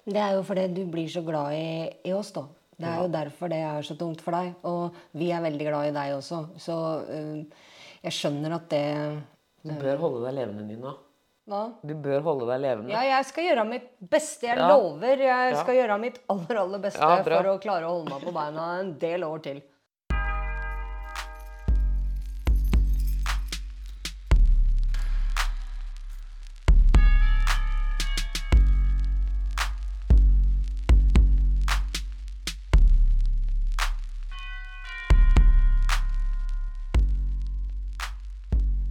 Det 0.06 0.20
er 0.22 0.36
jo 0.36 0.44
fordi 0.46 0.68
du 0.76 0.84
blir 0.92 1.08
så 1.10 1.24
glad 1.26 1.56
i, 1.56 1.88
i 2.06 2.12
oss, 2.14 2.30
da. 2.36 2.44
Det 2.78 2.86
er 2.86 2.94
Ja. 2.94 3.02
jo 3.02 3.08
derfor 3.10 3.50
det 3.50 3.58
er 3.66 3.82
så 3.82 3.96
tungt 3.98 4.20
for 4.22 4.36
deg. 4.36 4.52
Og 4.70 4.94
vi 5.18 5.32
er 5.34 5.42
veldig 5.42 5.66
glad 5.66 5.88
i 5.88 5.96
deg 5.96 6.12
også. 6.20 6.38
Så 6.62 6.76
uh, 7.10 7.42
jeg 8.04 8.14
skjønner 8.14 8.54
at 8.60 8.68
det 8.70 8.84
Du 9.66 9.72
bør 9.74 9.98
holde 10.04 10.20
deg 10.28 10.36
levende, 10.38 10.62
Nina. 10.68 10.92
Hva? 11.48 11.64
Du 11.82 11.94
bør 11.98 12.22
holde 12.22 12.46
deg 12.52 12.60
levende. 12.62 12.92
Ja, 12.94 13.02
jeg 13.08 13.26
skal 13.32 13.48
gjøre 13.48 13.64
mitt 13.66 13.88
beste. 13.98 14.46
Jeg 14.46 14.60
Ja. 14.60 14.68
lover. 14.70 15.16
Jeg 15.18 15.52
Ja. 15.56 15.62
skal 15.64 15.74
gjøre 15.80 15.98
mitt 15.98 16.20
aller, 16.30 16.56
aller 16.62 16.78
beste 16.78 17.00
for 17.24 17.50
å 17.50 17.58
klare 17.58 17.90
å 17.90 17.96
holde 17.98 18.10
meg 18.14 18.22
på 18.22 18.32
beina 18.38 18.68
en 18.78 18.94
del 19.02 19.24
år 19.26 19.42
til. 19.42 19.60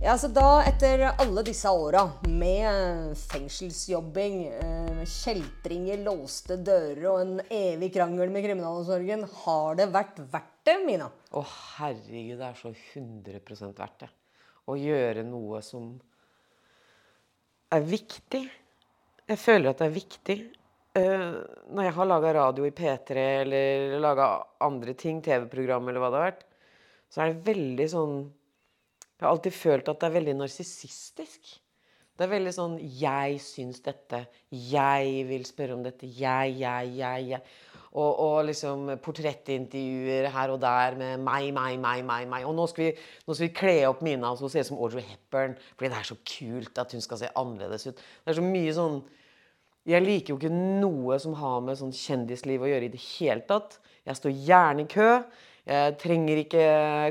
Ja, 0.07 0.13
så 0.15 0.29
da, 0.31 0.61
etter 0.63 1.01
alle 1.19 1.41
disse 1.43 1.67
åra 1.67 2.05
med 2.31 3.17
fengselsjobbing, 3.27 4.37
eh, 4.47 5.01
kjeltringer, 5.03 5.99
låste 6.05 6.55
dører 6.55 7.01
og 7.11 7.17
en 7.25 7.41
evig 7.51 7.89
krangel 7.97 8.31
med 8.31 8.45
kriminalomsorgen, 8.45 9.25
har 9.41 9.75
det 9.75 9.89
vært 9.91 10.21
verdt 10.31 10.63
det, 10.63 10.77
Mina? 10.85 11.09
Å 11.35 11.43
herregud, 11.49 12.39
det 12.39 12.47
er 12.47 12.55
så 12.55 12.71
100 12.71 13.75
verdt 13.81 14.05
det. 14.05 14.09
Å 14.63 14.77
gjøre 14.79 15.27
noe 15.27 15.59
som 15.59 15.91
er 17.75 17.83
viktig. 17.91 18.45
Jeg 19.27 19.43
føler 19.43 19.73
at 19.73 19.83
det 19.83 19.91
er 19.91 19.99
viktig. 19.99 20.39
Eh, 21.03 21.29
når 21.67 21.89
jeg 21.89 21.97
har 21.99 22.11
laga 22.13 22.35
radio 22.39 22.71
i 22.71 22.75
P3 22.79 23.29
eller 23.43 23.99
laga 23.99 24.31
andre 24.71 24.95
ting, 24.95 25.19
TV-program 25.19 25.91
eller 25.91 25.99
hva 25.99 26.15
det 26.15 26.23
har 26.23 26.29
vært, 26.31 26.51
så 27.11 27.25
er 27.25 27.33
det 27.35 27.49
veldig 27.51 27.93
sånn 27.99 28.19
Jeg 29.17 29.25
har 29.25 29.33
alltid 29.33 29.55
følt 29.57 29.87
at 29.89 30.01
det 30.01 30.07
er 30.07 30.17
veldig 30.19 30.35
narsissistisk. 30.37 31.55
Det 32.17 32.25
er 32.25 32.33
veldig 32.33 32.51
sånn 32.53 32.75
Jeg 32.81 33.39
syns 33.41 33.81
dette. 33.85 34.23
Jeg 34.49 35.23
vil 35.29 35.45
spørre 35.45 35.77
om 35.77 35.81
dette. 35.85 36.09
Jeg, 36.09 36.53
jeg, 36.61 36.93
jeg, 36.97 37.25
jeg. 37.33 37.41
Og, 37.97 38.19
og 38.21 38.37
liksom 38.45 38.91
portrettintervjuer 39.01 40.27
her 40.33 40.53
og 40.53 40.59
der 40.61 40.97
med 40.99 41.23
meg, 41.25 41.49
meg, 41.55 41.79
meg, 41.81 42.03
meg. 42.05 42.27
meg. 42.29 42.45
Og 42.45 42.53
nå 42.57 42.67
skal, 42.69 42.89
vi, 42.91 43.05
nå 43.25 43.33
skal 43.33 43.47
vi 43.47 43.57
kle 43.57 43.75
opp 43.89 44.03
Mina 44.05 44.35
så 44.37 44.45
hun 44.45 44.53
ser 44.53 44.65
ut 44.65 44.69
som 44.69 44.81
Audrey 44.81 45.05
Hepburn, 45.07 45.55
fordi 45.73 45.93
det 45.93 46.01
er 46.01 46.09
så 46.11 46.17
kult 46.33 46.81
at 46.83 46.93
hun 46.93 47.05
skal 47.05 47.21
se 47.21 47.31
annerledes 47.41 47.89
ut. 47.89 47.97
Det 47.97 48.33
er 48.33 48.37
så 48.37 48.45
mye 48.45 48.75
sånn 48.77 48.99
Jeg 49.87 50.03
liker 50.03 50.33
jo 50.33 50.37
ikke 50.37 50.53
noe 50.83 51.17
som 51.23 51.37
har 51.39 51.61
med 51.63 51.79
sånn 51.79 51.93
kjendisliv 51.95 52.65
å 52.65 52.69
gjøre 52.69 52.89
i 52.89 52.93
det 52.93 53.01
hele 53.15 53.45
tatt. 53.49 53.79
Jeg 54.05 54.19
står 54.19 54.33
gjerne 54.45 54.83
i 54.83 54.89
kø. 54.91 55.11
Jeg 55.67 55.97
trenger 55.99 56.39
ikke 56.39 56.67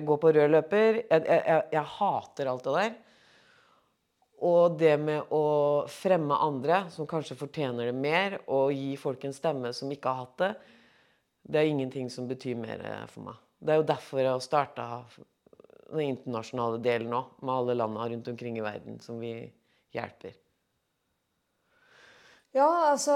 gå 0.07 0.16
på 0.21 0.31
rød 0.33 0.53
løper. 0.55 1.03
Jeg, 1.03 1.25
jeg, 1.29 1.64
jeg, 1.75 1.85
hater 1.99 2.49
alt 2.49 2.64
det 2.64 2.77
der. 2.77 2.95
Og 4.47 4.79
det 4.81 4.95
med 5.01 5.33
å 5.33 5.45
fremme 5.92 6.38
andre, 6.45 6.85
som 6.92 7.09
kanskje 7.09 7.38
fortjener 7.40 7.90
det 7.90 7.97
mer, 7.97 8.38
og 8.53 8.73
gi 8.77 8.95
folk 9.01 9.25
en 9.25 9.37
stemme 9.37 9.73
som 9.77 9.92
ikke 9.92 10.12
har 10.12 10.25
hatt 10.25 10.40
det, 10.42 10.51
det 11.47 11.61
er 11.61 11.71
ingenting 11.71 12.09
som 12.12 12.29
betyr 12.29 12.57
mer 12.59 12.83
for 13.12 13.29
meg. 13.29 13.45
Det 13.61 13.73
er 13.73 13.81
jo 13.81 13.88
derfor 13.88 14.21
jeg 14.21 14.33
har 14.33 14.42
starta 14.45 14.87
den 15.92 16.03
internasjonale 16.11 16.81
delen 16.85 17.12
nå, 17.12 17.23
med 17.40 17.55
alle 17.55 17.77
landa 17.79 18.09
rundt 18.11 18.33
omkring 18.33 18.59
i 18.59 18.64
verden 18.64 18.99
som 19.05 19.21
vi 19.23 19.37
hjelper. 19.95 20.35
Ja, 22.57 22.88
altså, 22.90 23.12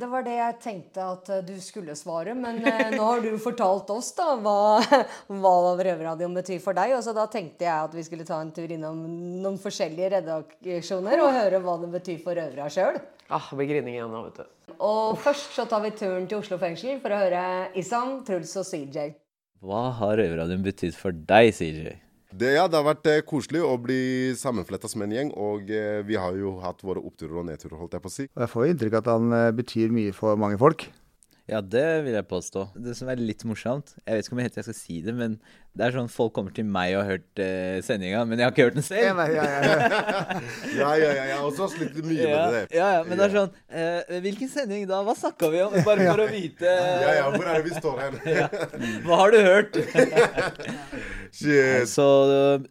det 0.00 0.06
var 0.08 0.22
det 0.24 0.38
jeg 0.38 0.54
tenkte 0.62 1.04
at 1.04 1.26
eh, 1.28 1.42
du 1.44 1.58
skulle 1.60 1.92
svare. 1.98 2.32
Men 2.32 2.62
eh, 2.64 2.86
nå 2.96 3.04
har 3.04 3.20
du 3.20 3.34
fortalt 3.42 3.90
oss 3.92 4.14
da 4.16 4.30
hva, 4.40 4.80
hva 5.28 5.52
Røverradioen 5.76 6.38
betyr 6.38 6.62
for 6.64 6.78
deg. 6.78 6.94
Og 6.96 7.04
så 7.04 7.12
da 7.16 7.26
tenkte 7.28 7.66
jeg 7.66 7.74
at 7.74 7.96
vi 7.96 8.06
skulle 8.06 8.24
ta 8.28 8.40
en 8.40 8.54
tur 8.56 8.72
innom 8.72 9.02
noen 9.42 9.60
forskjellige 9.60 10.14
redaksjoner 10.16 11.20
og 11.20 11.36
høre 11.36 11.60
hva 11.66 11.76
det 11.84 11.92
betyr 11.98 12.24
for 12.24 12.40
røvera 12.40 12.70
sjøl. 12.72 12.96
Ah, 13.28 13.44
det 13.50 13.60
blir 13.60 13.68
grining 13.74 13.98
igjen 13.98 14.08
nå, 14.14 14.24
vet 14.30 14.40
du. 14.40 14.74
Og 14.80 15.20
først 15.20 15.52
så 15.58 15.68
tar 15.68 15.84
vi 15.84 15.92
turen 15.92 16.24
til 16.30 16.40
Oslo 16.40 16.56
fengsel 16.60 16.96
for 17.02 17.12
å 17.12 17.22
høre 17.26 17.42
Isam, 17.76 18.22
Truls 18.24 18.56
og 18.56 18.64
CJ. 18.70 19.10
Hva 19.68 19.88
har 20.00 20.16
Røverradioen 20.16 20.64
betydd 20.64 20.96
for 20.96 21.12
deg, 21.12 21.52
CJ? 21.60 21.92
Det, 22.28 22.50
ja, 22.58 22.66
det 22.68 22.76
har 22.76 22.84
vært 22.84 23.08
eh, 23.08 23.22
koselig 23.24 23.62
å 23.64 23.72
bli 23.80 24.34
sammenfletta 24.36 24.88
som 24.90 25.00
en 25.00 25.12
gjeng, 25.14 25.30
og 25.32 25.70
eh, 25.72 26.02
vi 26.04 26.18
har 26.20 26.36
jo 26.36 26.58
hatt 26.60 26.82
våre 26.84 27.00
oppturer 27.00 27.40
og 27.40 27.46
nedturer, 27.48 27.78
holdt 27.80 27.96
jeg 27.96 28.04
på 28.04 28.10
å 28.10 28.12
si. 28.12 28.26
Og 28.36 28.42
jeg 28.44 28.52
får 28.52 28.66
inntrykk 28.72 28.96
av 28.98 29.00
at 29.00 29.12
han 29.14 29.36
eh, 29.38 29.52
betyr 29.56 29.94
mye 29.96 30.12
for 30.16 30.36
mange 30.40 30.58
folk. 30.60 30.84
Ja, 31.48 31.62
det 31.64 31.86
vil 32.04 32.12
jeg 32.12 32.28
påstå. 32.28 32.66
Det 32.84 32.92
som 32.98 33.08
er 33.08 33.22
litt 33.22 33.46
morsomt, 33.48 33.94
jeg 34.02 34.18
vet 34.18 34.26
ikke 34.26 34.36
om 34.36 34.42
jeg 34.42 34.50
helt 34.50 34.60
skal 34.66 34.76
si 34.76 34.98
det, 35.06 35.14
men 35.16 35.38
Det 35.78 35.86
er 35.86 35.94
sånn 35.94 36.08
folk 36.10 36.32
kommer 36.34 36.50
til 36.54 36.66
meg 36.66 36.96
og 36.96 37.04
har 37.04 37.12
hørt 37.14 37.38
uh, 37.38 37.78
sendinga, 37.86 38.24
men 38.26 38.40
jeg 38.40 38.48
har 38.48 38.54
ikke 38.54 38.64
hørt 38.66 38.78
den 38.80 38.86
selv. 38.86 39.20
Ja, 39.20 39.26
ja, 39.36 39.44
ja. 39.46 40.40
ja, 40.74 40.88
ja, 40.98 41.10
ja. 41.14 41.26
Jeg 41.28 41.36
har 41.36 41.44
også 41.46 41.68
slitt 41.70 42.00
mye 42.02 42.16
ja, 42.18 42.40
med 42.40 42.56
det. 42.56 42.62
Ja, 42.74 42.88
ja, 42.96 43.04
men 43.06 43.20
det 43.20 43.28
er 43.28 43.34
sånn 43.36 43.52
uh, 43.52 44.16
Hvilken 44.24 44.50
sending 44.50 44.88
da? 44.90 44.98
Hva 45.06 45.14
snakka 45.18 45.50
vi 45.52 45.60
om? 45.62 45.76
Bare 45.86 46.08
for 46.08 46.24
å 46.24 46.26
vite. 46.32 46.72
Ja, 47.04 47.12
ja, 47.20 47.28
hvor 47.30 47.46
er 47.46 47.60
det 47.60 47.68
vi 47.68 47.76
står 47.76 48.02
hen? 48.02 48.18
ja. 48.40 48.48
Hva 49.06 49.20
har 49.22 49.34
du 49.34 49.38
hørt? 49.44 49.78
Shit. 51.38 51.86
Så 51.92 52.04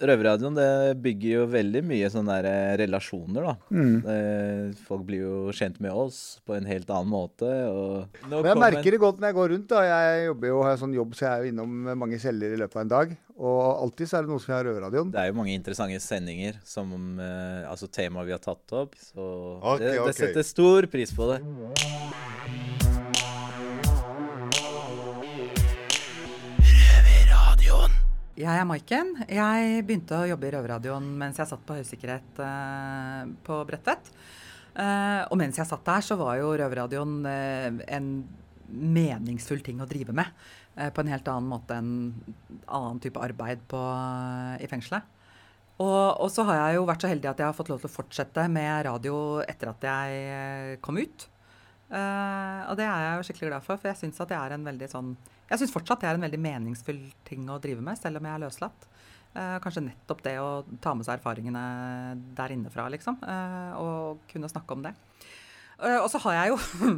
Røverradioen 0.02 0.58
det 0.58 0.98
bygger 1.00 1.30
jo 1.30 1.48
veldig 1.54 1.84
mye 1.88 2.10
sånne 2.12 2.40
der 2.42 2.48
eh, 2.50 2.72
relasjoner, 2.82 3.46
da. 3.46 3.54
Mm. 3.70 4.74
folk 4.88 5.06
blir 5.08 5.22
jo 5.22 5.54
kjent 5.56 5.78
med 5.84 5.94
oss 5.94 6.40
på 6.48 6.56
en 6.58 6.66
helt 6.68 6.90
annen 6.92 7.12
måte. 7.12 7.48
Og 7.70 8.28
Men 8.28 8.50
jeg 8.50 8.60
merker 8.66 8.98
det 8.98 9.00
godt 9.00 9.22
når 9.22 9.32
jeg 9.32 9.38
går 9.38 9.52
rundt. 9.54 9.70
da. 9.72 9.84
Jeg 9.88 10.26
jobber 10.32 10.52
jo, 10.52 10.60
har 10.66 10.80
sånn 10.82 10.98
jobb, 10.98 11.16
så 11.16 11.28
jeg 11.28 11.32
er 11.32 11.46
jo 11.46 11.54
innom 11.54 11.92
mange 12.02 12.20
celler 12.22 12.58
i 12.58 12.60
løpet 12.60 12.80
av 12.80 12.84
en 12.84 12.92
dag. 12.92 12.97
Og 13.38 13.60
alltid 13.84 14.10
så 14.10 14.18
er 14.18 14.26
det 14.26 14.32
noe 14.34 14.42
som 14.42 14.54
er 14.54 14.58
har 14.58 14.68
Røverradioen. 14.72 15.12
Det 15.14 15.22
er 15.22 15.30
jo 15.30 15.38
mange 15.38 15.54
interessante 15.54 16.00
sendinger, 16.02 16.58
som 16.66 16.90
eh, 17.22 17.68
altså 17.70 17.90
temaer 17.94 18.26
vi 18.26 18.34
har 18.34 18.42
tatt 18.42 18.74
opp. 18.74 18.98
Så 18.98 19.28
okay, 19.62 19.84
det, 19.84 19.92
det 19.94 20.02
okay. 20.08 20.18
setter 20.24 20.48
stor 20.48 20.90
pris 20.90 21.14
på 21.14 21.30
det. 21.30 21.42
Jeg 28.38 28.54
er 28.54 28.66
Maiken. 28.70 29.16
Jeg 29.34 29.86
begynte 29.86 30.18
å 30.18 30.28
jobbe 30.30 30.46
i 30.46 30.52
Røverradioen 30.54 31.06
mens 31.18 31.40
jeg 31.42 31.50
satt 31.50 31.64
på 31.66 31.78
høysikkerhet 31.78 32.42
eh, 32.46 33.24
på 33.46 33.62
Bredtvet. 33.66 34.12
Eh, 34.78 35.24
og 35.26 35.40
mens 35.42 35.58
jeg 35.58 35.66
satt 35.66 35.86
der, 35.88 36.04
så 36.06 36.18
var 36.20 36.38
jo 36.38 36.52
Røverradioen 36.54 37.16
eh, 37.26 37.80
en 37.98 38.12
meningsfull 38.68 39.62
ting 39.66 39.82
å 39.82 39.90
drive 39.90 40.16
med. 40.16 40.34
eh, 40.76 40.90
på 40.94 41.02
en 41.02 41.12
helt 41.12 41.28
annen 41.28 41.50
måte 41.50 41.78
enn 41.78 41.94
annen 42.66 43.00
type 43.04 43.22
arbeid 43.22 43.64
på, 43.68 43.80
i 44.62 44.68
fengselet. 44.70 45.04
Og, 45.78 46.22
og 46.24 46.30
så 46.34 46.44
har 46.48 46.58
jeg 46.58 46.78
jo 46.80 46.86
vært 46.90 47.04
så 47.06 47.10
heldig 47.12 47.30
at 47.30 47.42
jeg 47.42 47.50
har 47.50 47.58
fått 47.58 47.70
lov 47.70 47.82
til 47.84 47.90
å 47.90 47.94
fortsette 47.94 48.48
med 48.50 48.86
radio 48.88 49.18
etter 49.46 49.70
at 49.70 49.90
jeg 49.90 50.22
eh, 50.34 50.76
kom 50.82 50.98
ut. 50.98 51.28
Eh, 51.88 52.62
og 52.68 52.78
det 52.80 52.88
er 52.88 53.04
jeg 53.06 53.18
jo 53.18 53.26
skikkelig 53.30 53.52
glad 53.52 53.66
for, 53.66 53.80
for 53.80 53.92
jeg 53.92 54.00
syns 54.02 54.22
at 54.24 54.32
det 54.32 54.40
er 54.40 54.56
en 54.56 54.66
veldig 54.68 54.90
sånn 54.92 55.14
fortsatt 55.48 56.02
det 56.04 56.10
er 56.10 56.18
en 56.18 56.26
veldig 56.26 56.40
meningsfull 56.44 57.00
ting 57.24 57.46
å 57.48 57.62
drive 57.64 57.80
med, 57.80 57.96
selv 58.00 58.20
om 58.20 58.26
jeg 58.28 58.36
er 58.36 58.44
løslatt. 58.44 58.88
Eh, 59.38 59.58
kanskje 59.64 59.86
nettopp 59.86 60.24
det 60.26 60.36
å 60.42 60.50
ta 60.82 60.96
med 60.98 61.06
seg 61.06 61.20
erfaringene 61.20 61.62
der 62.36 62.56
innefra, 62.56 62.88
liksom. 62.90 63.20
eh, 63.22 63.74
og 63.78 64.26
kunne 64.32 64.50
snakke 64.50 64.74
om 64.74 64.84
det. 64.88 64.96
Eh, 65.78 66.00
og 66.02 66.10
så 66.12 66.22
har 66.26 66.38
jeg 66.40 66.54
jo 66.54 66.58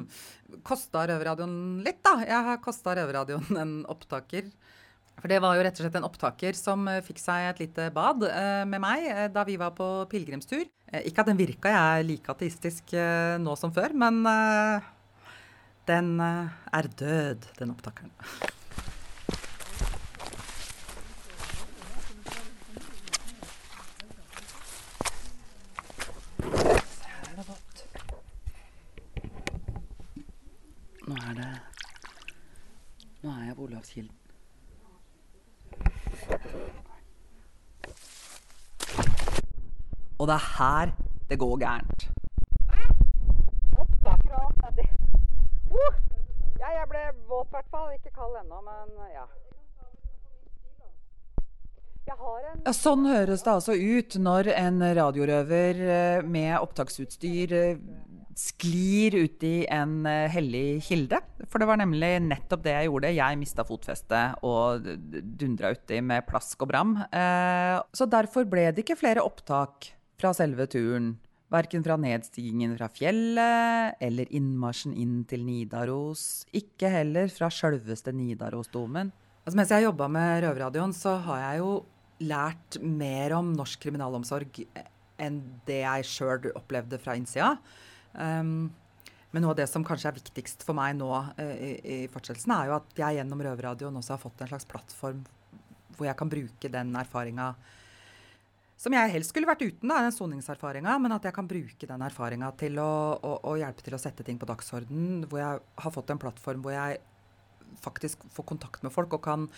kosta 0.69 1.05
Røverradioen 1.09 1.55
litt, 1.85 2.01
da. 2.05 2.19
Jeg 2.23 2.47
har 2.49 2.61
kosta 2.63 2.95
Røverradioen 2.97 3.59
en 3.59 3.73
opptaker. 3.91 4.49
For 5.19 5.27
det 5.27 5.41
var 5.43 5.57
jo 5.57 5.63
rett 5.65 5.79
og 5.79 5.83
slett 5.83 5.97
en 5.99 6.07
opptaker 6.07 6.55
som 6.55 6.85
eh, 6.87 7.01
fikk 7.03 7.19
seg 7.21 7.49
et 7.49 7.63
lite 7.65 7.89
bad 7.95 8.23
eh, 8.29 8.63
med 8.69 8.83
meg 8.83 9.09
da 9.35 9.43
vi 9.47 9.57
var 9.59 9.75
på 9.77 9.89
pilegrimstur. 10.11 10.63
Ikke 11.03 11.25
at 11.25 11.29
den 11.29 11.39
virka, 11.39 11.69
jeg 11.69 11.99
er 11.99 12.07
like 12.07 12.33
ateistisk 12.33 12.95
nå 13.43 13.53
som 13.59 13.69
før, 13.75 13.93
men 13.93 14.23
den 15.85 16.09
er 16.17 16.89
død, 16.97 17.45
den 17.59 17.75
opptakeren. 17.75 18.15
Nå 31.09 31.15
er 31.15 31.33
det 33.49 33.55
Olavskilden. 33.79 34.15
Og 40.19 40.27
det 40.27 40.35
er 40.35 40.45
her 40.57 40.91
det 41.29 41.39
går 41.39 41.59
gærent. 41.59 42.09
Uh! 45.71 45.95
Ja, 46.59 46.69
jeg 46.79 46.87
ble 46.89 47.03
våt 47.29 47.47
i 47.47 47.53
hvert 47.55 47.69
fall. 47.71 47.93
Ikke 47.95 48.11
kald 48.15 48.35
ennå, 48.41 48.59
men 48.65 48.97
ja. 49.13 49.25
Ja, 52.09 52.73
sånn 52.73 53.05
høres 53.05 53.43
det 53.45 53.51
altså 53.53 53.75
ut 53.77 54.15
når 54.17 54.49
en 54.55 54.81
radiorøver 54.97 55.81
eh, 55.95 56.23
med 56.25 56.55
opptaksutstyr 56.57 57.53
eh, 57.53 57.83
sklir 58.35 59.13
ut 59.13 59.45
i 59.45 59.67
en 59.69 60.01
eh, 60.09 60.25
hellig 60.33 60.81
kilde. 60.89 61.21
For 61.49 61.61
det 61.61 61.67
var 61.69 61.79
nemlig 61.81 62.11
nettopp 62.21 62.61
det 62.65 62.75
jeg 62.75 62.89
gjorde. 62.91 63.09
Jeg 63.17 63.37
mista 63.41 63.63
fotfestet 63.65 64.43
og 64.45 64.85
dundra 65.39 65.71
uti 65.73 65.97
med 66.05 66.27
plask 66.29 66.61
og 66.61 66.69
bram. 66.69 66.91
Eh, 67.09 67.79
Så 67.93 68.05
derfor 68.05 68.45
ble 68.45 68.67
det 68.71 68.83
ikke 68.85 68.99
flere 68.99 69.23
opptak 69.25 69.89
fra 70.19 70.33
selve 70.37 70.67
turen. 70.69 71.15
Verken 71.49 71.81
fra 71.81 71.95
nedstigningen 71.97 72.75
fra 72.77 72.91
fjellet 72.93 73.97
eller 74.05 74.29
innmarsjen 74.37 74.93
inn 74.93 75.23
til 75.25 75.41
Nidaros. 75.47 76.45
Ikke 76.53 76.91
heller 76.93 77.31
fra 77.33 77.49
sjølveste 77.49 78.13
Nidarosdomen. 78.13 79.09
Altså, 79.41 79.57
mens 79.57 79.71
jeg 79.73 79.87
jobba 79.87 80.05
med 80.13 80.43
Røverradioen, 80.43 80.93
så 80.93 81.15
har 81.25 81.39
jeg 81.47 81.63
jo 81.63 81.71
lært 82.29 82.77
mer 82.83 83.33
om 83.39 83.49
norsk 83.55 83.81
kriminalomsorg 83.81 84.61
enn 85.19 85.39
det 85.65 85.81
jeg 85.81 86.05
sjøl 86.05 86.51
opplevde 86.53 86.99
fra 87.01 87.15
innsida. 87.17 87.55
Um, 88.13 88.69
men 89.31 89.43
noe 89.45 89.53
av 89.53 89.59
det 89.59 89.67
som 89.69 89.85
kanskje 89.85 90.09
er 90.11 90.17
viktigst 90.17 90.63
for 90.65 90.77
meg 90.77 90.95
nå 90.97 91.09
eh, 91.37 91.51
i, 91.55 91.73
i 91.79 91.97
fortsettelsen, 92.11 92.53
er 92.55 92.71
jo 92.71 92.77
at 92.79 93.03
jeg 93.03 93.19
gjennom 93.19 93.43
Røverradioen 93.45 93.99
også 93.99 94.15
har 94.15 94.23
fått 94.23 94.41
en 94.41 94.51
slags 94.53 94.69
plattform 94.69 95.21
hvor 95.97 96.07
jeg 96.07 96.17
kan 96.17 96.31
bruke 96.31 96.71
den 96.71 96.95
erfaringa 96.95 97.51
som 98.79 98.95
jeg 98.95 99.11
helst 99.11 99.33
skulle 99.33 99.49
vært 99.49 99.65
uten, 99.65 99.91
da, 99.91 99.99
den 100.05 100.13
soningserfaringa, 100.15 100.93
men 101.03 101.11
at 101.11 101.25
jeg 101.27 101.35
kan 101.35 101.47
bruke 101.49 101.87
den 101.87 102.03
erfaringa 102.05 102.53
til 102.59 102.79
å, 102.79 102.91
å, 103.19 103.31
å 103.51 103.55
hjelpe 103.59 103.83
til 103.83 103.97
å 103.97 103.99
sette 103.99 104.23
ting 104.23 104.37
på 104.39 104.47
dagsorden. 104.47 105.25
Hvor 105.27 105.41
jeg 105.41 105.59
har 105.83 105.91
fått 105.91 106.13
en 106.13 106.21
plattform 106.21 106.63
hvor 106.63 106.71
jeg 106.71 107.01
faktisk 107.83 108.23
får 108.33 108.47
kontakt 108.47 108.85
med 108.85 108.93
folk 108.95 109.17
og 109.17 109.23
kan 109.25 109.49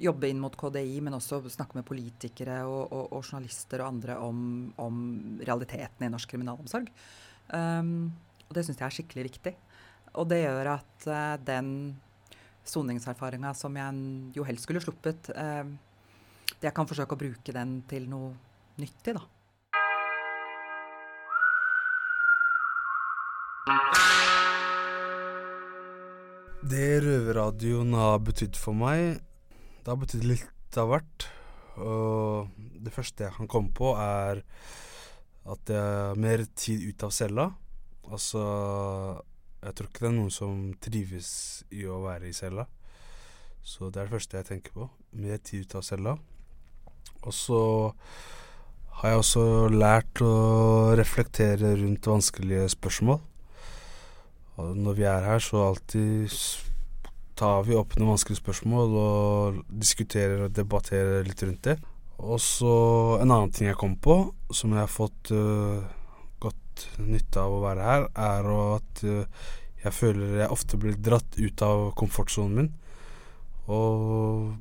jobbe 0.00 0.30
inn 0.32 0.40
mot 0.40 0.56
KDI, 0.56 0.96
men 1.04 1.18
også 1.18 1.42
snakke 1.52 1.76
med 1.76 1.86
politikere 1.88 2.62
og, 2.64 2.80
og, 2.88 3.04
og 3.18 3.20
journalister 3.20 3.84
og 3.84 3.90
andre 3.90 4.16
om, 4.24 4.40
om 4.80 5.04
realiteten 5.44 6.08
i 6.08 6.10
norsk 6.16 6.32
kriminalomsorg. 6.32 6.88
Um, 7.52 8.08
og 8.50 8.56
det 8.56 8.64
syns 8.66 8.80
jeg 8.80 8.86
er 8.88 8.94
skikkelig 8.96 9.24
viktig. 9.28 9.54
Og 10.18 10.26
det 10.26 10.40
gjør 10.42 10.72
at 10.72 11.04
uh, 11.06 11.36
den 11.46 11.68
soningserfaringa 12.66 13.52
som 13.54 13.76
jeg 13.78 14.00
jo 14.34 14.46
helst 14.46 14.66
skulle 14.66 14.82
sluppet, 14.82 15.30
uh, 15.38 15.62
jeg 16.58 16.74
kan 16.74 16.88
forsøke 16.90 17.14
å 17.14 17.20
bruke 17.20 17.54
den 17.54 17.78
til 17.88 18.10
noe 18.10 18.34
nyttig, 18.82 19.14
da. 19.14 19.22
Det 26.70 26.90
Røverradioen 27.06 27.94
har 27.96 28.18
betydd 28.26 28.58
for 28.58 28.74
meg, 28.76 29.22
det 29.80 29.88
har 29.88 30.02
betydd 30.02 30.26
litt 30.26 30.78
av 30.78 30.90
hvert. 30.90 31.30
Og 31.80 32.50
det 32.82 32.92
første 32.92 33.28
jeg 33.28 33.36
kan 33.38 33.48
komme 33.50 33.70
på, 33.74 33.94
er 33.94 34.42
at 35.50 35.70
jeg 35.70 35.80
har 35.80 36.18
mer 36.20 36.44
tid 36.58 36.82
ut 36.90 37.06
av 37.06 37.14
cella. 37.14 37.52
Altså 38.10 38.42
Jeg 39.60 39.76
tror 39.76 39.88
ikke 39.88 40.04
det 40.04 40.10
er 40.10 40.16
noen 40.16 40.34
som 40.34 40.60
trives 40.82 41.30
i 41.70 41.84
å 41.86 42.00
være 42.04 42.30
i 42.30 42.36
cella. 42.36 42.66
Så 43.62 43.90
det 43.90 44.00
er 44.00 44.08
det 44.08 44.14
første 44.14 44.38
jeg 44.40 44.48
tenker 44.48 44.76
på. 44.76 44.86
Mer 45.20 45.40
tid 45.44 45.66
ut 45.68 45.76
av 45.78 45.84
cella. 45.84 46.14
Og 47.20 47.34
så 47.36 47.60
har 49.00 49.12
jeg 49.12 49.20
også 49.20 49.44
lært 49.72 50.22
å 50.24 50.32
reflektere 50.98 51.74
rundt 51.76 52.08
vanskelige 52.08 52.70
spørsmål. 52.72 53.20
Og 54.60 54.74
når 54.76 54.98
vi 54.98 55.06
er 55.08 55.28
her, 55.28 55.44
så 55.44 55.68
alltid 55.68 56.32
tar 57.40 57.64
vi 57.68 57.76
opp 57.78 57.96
noen 57.96 58.14
vanskelige 58.14 58.42
spørsmål 58.42 58.96
og 59.00 59.62
diskuterer 59.68 60.44
og 60.46 60.56
debatterer 60.56 61.24
litt 61.24 61.44
rundt 61.44 61.68
det. 61.68 61.78
Og 62.20 62.40
så 62.44 62.74
en 63.20 63.30
annen 63.30 63.52
ting 63.56 63.70
jeg 63.70 63.78
kom 63.80 63.96
på, 63.96 64.18
som 64.52 64.74
jeg 64.74 64.82
har 64.82 64.92
fått 64.92 65.32
øh, 65.32 65.80
godt 66.80 67.08
nytte 67.08 67.40
av 67.40 67.54
å 67.54 67.62
være 67.64 67.84
her, 67.84 68.06
er 68.14 68.48
at 68.76 69.02
øh, 69.04 69.24
jeg 69.82 69.92
føler 69.92 70.40
jeg 70.42 70.52
ofte 70.52 70.78
blir 70.78 70.96
dratt 70.96 71.38
ut 71.38 71.62
av 71.62 71.92
komfortsonen 71.96 72.56
min. 72.56 72.70
Og 73.70 74.54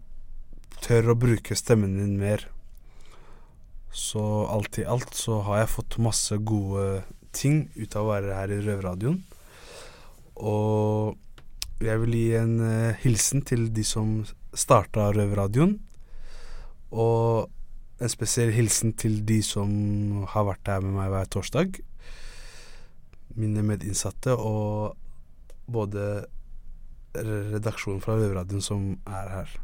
tør 0.84 1.12
å 1.12 1.20
bruke 1.20 1.56
stemmen 1.56 1.98
min 1.98 2.18
mer. 2.20 2.48
Så 3.92 4.22
alt 4.48 4.78
i 4.80 4.86
alt 4.86 5.16
så 5.16 5.42
har 5.48 5.64
jeg 5.64 5.74
fått 5.74 6.00
masse 6.00 6.38
gode 6.38 7.04
ting 7.34 7.70
ut 7.76 7.96
av 7.96 8.06
å 8.06 8.14
være 8.14 8.38
her 8.38 8.54
i 8.54 8.62
Røverradioen. 8.64 9.20
Og 10.40 11.18
jeg 11.84 12.00
vil 12.04 12.16
gi 12.16 12.30
en 12.40 12.56
eh, 12.64 12.98
hilsen 13.04 13.44
til 13.48 13.70
de 13.74 13.84
som 13.84 14.22
starta 14.54 15.10
Røverradioen. 15.16 15.78
Og 16.96 17.50
en 18.00 18.12
spesiell 18.12 18.54
hilsen 18.56 18.94
til 18.96 19.20
de 19.28 19.42
som 19.44 20.24
har 20.32 20.48
vært 20.48 20.72
her 20.72 20.84
med 20.86 20.96
meg 20.96 21.12
hver 21.12 21.32
torsdag. 21.36 21.82
Mine 23.40 23.64
medinnsatte 23.64 24.36
og 24.36 24.98
både 25.70 26.26
redaksjonen 27.16 28.02
fra 28.04 28.18
Røverradioen 28.20 28.64
som 28.64 28.92
er 29.08 29.32
her. 29.34 29.56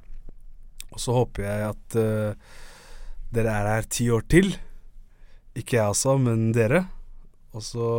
Og 0.94 1.02
så 1.02 1.16
håper 1.16 1.46
jeg 1.46 1.66
at 1.68 1.98
uh, 2.00 2.56
dere 3.36 3.54
er 3.54 3.72
her 3.74 3.90
ti 3.92 4.08
år 4.14 4.26
til. 4.32 4.54
Ikke 5.56 5.78
jeg 5.78 5.90
altså, 5.92 6.16
men 6.22 6.52
dere. 6.56 6.86
Og 7.56 7.64
så 7.64 7.90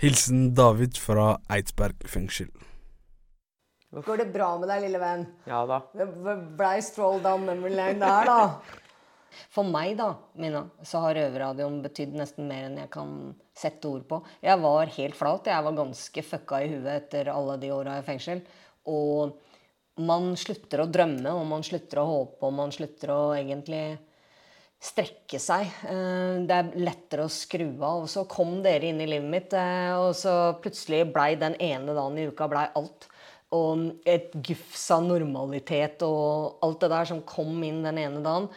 Hilsen 0.00 0.50
David 0.56 0.98
fra 1.00 1.34
Eidsberg 1.52 2.04
fengsel. 2.08 2.50
Går 3.96 4.20
det 4.20 4.26
bra 4.34 4.50
med 4.60 4.68
deg, 4.68 4.82
lille 4.84 4.98
venn? 5.00 5.22
Ja 5.48 5.62
da. 5.68 5.78
Det 5.96 6.04
blei 6.58 6.80
stroll 6.84 7.22
down 7.24 7.46
memory 7.48 7.72
lane 7.72 8.02
der, 8.02 8.28
da. 8.28 8.82
For 9.52 9.66
meg, 9.68 9.96
da, 9.98 10.12
Mina, 10.40 10.64
så 10.86 11.02
har 11.04 11.16
røverradioen 11.18 11.80
betydd 11.84 12.14
nesten 12.18 12.48
mer 12.48 12.68
enn 12.68 12.78
jeg 12.82 12.92
kan 12.94 13.16
sette 13.56 13.88
ord 13.88 14.06
på. 14.08 14.20
Jeg 14.44 14.60
var 14.62 14.92
helt 14.98 15.18
flat. 15.18 15.50
Jeg 15.52 15.66
var 15.66 15.78
ganske 15.80 16.26
fucka 16.30 16.62
i 16.62 16.70
huet 16.74 16.92
etter 16.94 17.32
alle 17.32 17.58
de 17.62 17.72
åra 17.74 17.98
i 18.00 18.06
fengsel. 18.06 18.42
Og 18.92 19.36
man 20.06 20.34
slutter 20.36 20.82
å 20.82 20.90
drømme, 20.92 21.32
og 21.32 21.46
man 21.48 21.64
slutter 21.64 22.02
å 22.02 22.10
håpe, 22.10 22.42
og 22.44 22.52
man 22.58 22.74
slutter 22.74 23.12
å 23.14 23.22
egentlig 23.36 23.96
strekke 24.86 25.40
seg. 25.40 25.66
Eh, 25.88 26.44
Det 26.46 26.56
er 26.56 26.72
lettere 26.76 27.24
å 27.24 27.32
skru 27.32 27.68
av. 27.80 28.04
Og 28.04 28.08
så 28.12 28.26
kom 28.28 28.62
dere 28.62 28.90
inn 28.90 29.00
i 29.00 29.08
livet 29.08 29.30
mitt, 29.30 29.52
eh, 29.52 29.92
og 29.96 30.14
så 30.14 30.54
plutselig 30.60 31.12
blei 31.12 31.34
den 31.34 31.56
ene 31.60 31.94
dagen 31.94 32.18
i 32.18 32.26
uka 32.28 32.48
blei 32.48 32.68
alt. 32.76 33.08
Og 33.52 34.02
et 34.04 34.32
gufs 34.32 34.90
av 34.90 35.04
normalitet 35.06 36.02
og 36.02 36.58
alt 36.62 36.80
det 36.80 36.90
der 36.90 37.04
som 37.04 37.22
kom 37.22 37.62
inn 37.62 37.82
den 37.82 37.98
ene 37.98 38.22
dagen, 38.22 38.48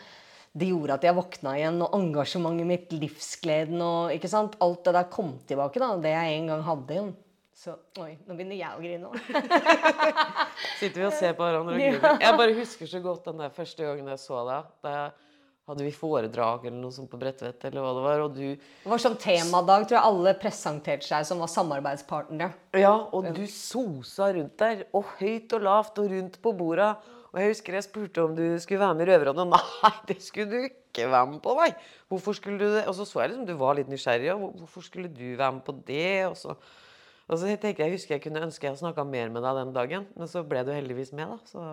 det 0.59 0.69
gjorde 0.71 0.99
at 0.99 1.07
jeg 1.07 1.15
våkna 1.17 1.55
igjen, 1.59 1.79
og 1.85 1.95
engasjementet 1.97 2.67
mitt, 2.69 2.93
livsgleden 2.95 3.81
og 3.85 4.13
ikke 4.15 4.31
sant? 4.31 4.57
Alt 4.63 4.83
det 4.87 4.95
der 4.97 5.09
kom 5.13 5.33
tilbake, 5.49 5.81
da. 5.81 5.93
Det 6.03 6.13
jeg 6.13 6.37
en 6.37 6.51
gang 6.53 6.63
hadde. 6.67 6.97
igjen. 6.97 7.15
Så 7.59 7.73
Oi, 7.99 8.13
nå 8.23 8.35
begynner 8.37 8.55
jeg 8.55 8.71
å 8.71 8.79
grine 8.79 9.09
òg. 9.09 9.17
Sitter 10.79 11.01
vi 11.01 11.07
og 11.09 11.15
ser 11.17 11.33
på 11.35 11.43
hverandre 11.43 11.73
og 11.73 11.81
griner. 11.81 12.21
Jeg 12.23 12.37
bare 12.39 12.53
husker 12.55 12.87
så 12.87 13.01
godt 13.03 13.27
den 13.27 13.41
der 13.43 13.51
første 13.55 13.83
gangen 13.83 14.07
jeg 14.13 14.21
så 14.21 14.45
deg. 14.47 14.69
Da 14.85 14.93
hadde 15.69 15.85
vi 15.85 15.91
foredrag 15.93 16.63
eller 16.65 16.79
noe 16.79 16.95
sånt 16.95 17.11
på 17.11 17.19
Bredtvet, 17.19 17.61
eller 17.67 17.83
hva 17.83 17.91
det 17.97 18.05
var, 18.05 18.23
og 18.23 18.37
du 18.37 18.45
Det 18.55 18.89
var 18.89 19.03
sånn 19.03 19.19
temadag, 19.21 19.85
tror 19.85 19.99
jeg 19.99 20.07
alle 20.07 20.33
presenterte 20.39 21.05
seg 21.05 21.27
som 21.27 21.43
var 21.43 21.51
samarbeidspartnere. 21.51 22.49
Ja, 22.79 22.95
og 23.13 23.27
du 23.35 23.43
sosa 23.51 24.31
rundt 24.33 24.55
der, 24.63 24.87
og 24.95 25.11
høyt 25.19 25.53
og 25.59 25.67
lavt 25.67 25.99
og 26.01 26.09
rundt 26.15 26.39
på 26.41 26.55
borda. 26.57 26.93
Og 27.29 27.39
jeg 27.41 27.51
husker 27.53 27.75
jeg 27.77 27.85
spurte 27.85 28.23
om 28.25 28.35
du 28.37 28.43
skulle 28.61 28.81
være 28.81 28.95
med 28.97 29.05
i 29.05 29.11
Røverradioen. 29.11 29.51
Nei, 29.83 29.91
det 30.09 30.17
skulle 30.25 30.49
du 30.49 30.69
ikke 30.69 31.05
være 31.11 31.27
med 31.29 31.41
på, 31.45 31.53
nei. 31.59 31.69
Hvorfor 32.09 32.33
skulle 32.37 32.57
du 32.57 32.71
det? 32.73 32.87
Og 32.89 32.95
så 32.97 33.05
så 33.05 33.21
jeg 33.21 33.33
liksom 33.35 33.45
du 33.45 33.53
var 33.59 33.77
litt 33.77 33.91
nysgjerrig, 33.91 34.31
og 34.33 34.55
hvorfor 34.63 34.81
skulle 34.87 35.11
du 35.13 35.27
være 35.37 35.51
med 35.59 35.61
på 35.67 35.75
det? 35.85 36.25
Og 36.25 36.33
så, 36.39 36.55
og 37.29 37.37
så 37.37 37.45
tenkte 37.45 37.69
jeg, 37.69 37.77
jeg 37.85 37.93
husker 37.99 38.15
jeg 38.17 38.23
kunne 38.25 38.41
ønske 38.47 38.65
jeg 38.65 38.79
snakka 38.81 39.05
mer 39.05 39.29
med 39.29 39.45
deg 39.45 39.59
den 39.61 39.75
dagen, 39.75 40.07
men 40.17 40.31
så 40.31 40.41
ble 40.41 40.63
du 40.65 40.73
heldigvis 40.73 41.13
med, 41.13 41.29
da. 41.29 41.37
Så 41.45 41.67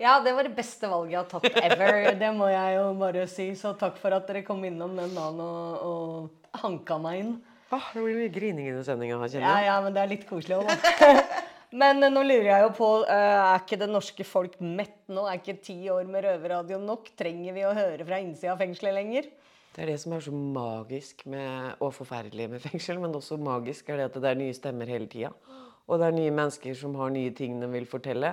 Ja, 0.00 0.14
det 0.24 0.32
var 0.36 0.46
det 0.46 0.54
beste 0.56 0.88
valget 0.88 1.16
jeg 1.16 1.20
har 1.24 1.28
tatt 1.34 1.58
ever. 1.66 2.06
Det 2.22 2.30
må 2.38 2.46
jeg 2.48 2.78
jo 2.78 2.86
bare 3.02 3.26
si. 3.28 3.50
Så 3.58 3.74
takk 3.76 3.98
for 4.00 4.14
at 4.16 4.30
dere 4.30 4.44
kom 4.46 4.62
innom 4.64 4.94
den 4.96 5.12
dagen 5.18 5.42
og, 5.42 5.82
og 5.90 6.62
hanka 6.62 6.96
meg 7.02 7.24
inn. 7.24 7.34
ah, 7.74 7.90
det 7.92 8.00
blir 8.06 8.16
mye 8.22 8.30
grining 8.32 8.70
i 8.70 8.72
den 8.78 8.86
sendinga 8.86 9.18
her, 9.20 9.28
kjenner 9.34 9.58
jeg. 9.58 9.66
ja, 9.66 9.76
men 9.84 9.92
det 9.98 10.00
er 10.04 10.12
litt 10.14 10.24
koselig 10.30 10.60
òg, 10.62 10.70
da. 10.70 11.18
Men 11.74 12.02
eh, 12.02 12.12
nå 12.12 12.22
lurer 12.22 12.50
jeg 12.50 12.64
jo 12.66 12.70
på, 12.76 12.90
eh, 13.10 13.32
er 13.40 13.58
ikke 13.62 13.78
det 13.80 13.88
norske 13.90 14.26
folk 14.26 14.58
mett 14.62 15.00
nå? 15.10 15.24
Er 15.26 15.40
ikke 15.40 15.58
ti 15.64 15.78
år 15.90 16.06
med 16.10 16.26
røverradio 16.26 16.78
nok? 16.82 17.10
Trenger 17.18 17.56
vi 17.56 17.66
å 17.66 17.74
høre 17.74 18.06
fra 18.06 18.20
innsida 18.22 18.54
av 18.54 18.62
fengselet 18.62 18.94
lenger? 18.94 19.28
Det 19.74 19.84
er 19.84 19.92
det 19.92 19.98
som 20.00 20.14
er 20.16 20.24
så 20.24 20.32
magisk 20.32 21.26
med, 21.28 21.74
og 21.84 21.92
forferdelig 21.96 22.48
med 22.54 22.62
fengsel, 22.64 23.00
men 23.02 23.16
også 23.18 23.36
magisk 23.40 23.90
er 23.90 24.00
det 24.00 24.10
at 24.10 24.20
det 24.22 24.30
er 24.30 24.38
nye 24.40 24.56
stemmer 24.56 24.88
hele 24.88 25.08
tida. 25.10 25.32
Og 25.86 26.00
det 26.00 26.08
er 26.08 26.16
nye 26.16 26.34
mennesker 26.34 26.74
som 26.78 26.94
har 26.98 27.12
nye 27.14 27.34
ting 27.36 27.58
de 27.60 27.68
vil 27.70 27.86
fortelle. 27.90 28.32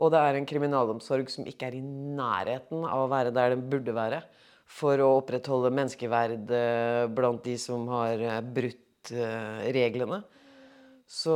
Og 0.00 0.14
det 0.14 0.22
er 0.24 0.38
en 0.38 0.48
kriminalomsorg 0.48 1.28
som 1.30 1.44
ikke 1.46 1.68
er 1.68 1.76
i 1.76 1.84
nærheten 1.84 2.86
av 2.88 3.04
å 3.04 3.10
være 3.10 3.34
der 3.34 3.52
den 3.52 3.66
burde 3.70 3.94
være. 3.94 4.22
For 4.70 5.02
å 5.02 5.16
opprettholde 5.18 5.72
menneskeverd 5.74 6.50
eh, 6.54 7.04
blant 7.12 7.42
de 7.44 7.56
som 7.60 7.84
har 7.90 8.22
brutt 8.46 9.10
reglene. 9.10 10.20
Så 11.10 11.34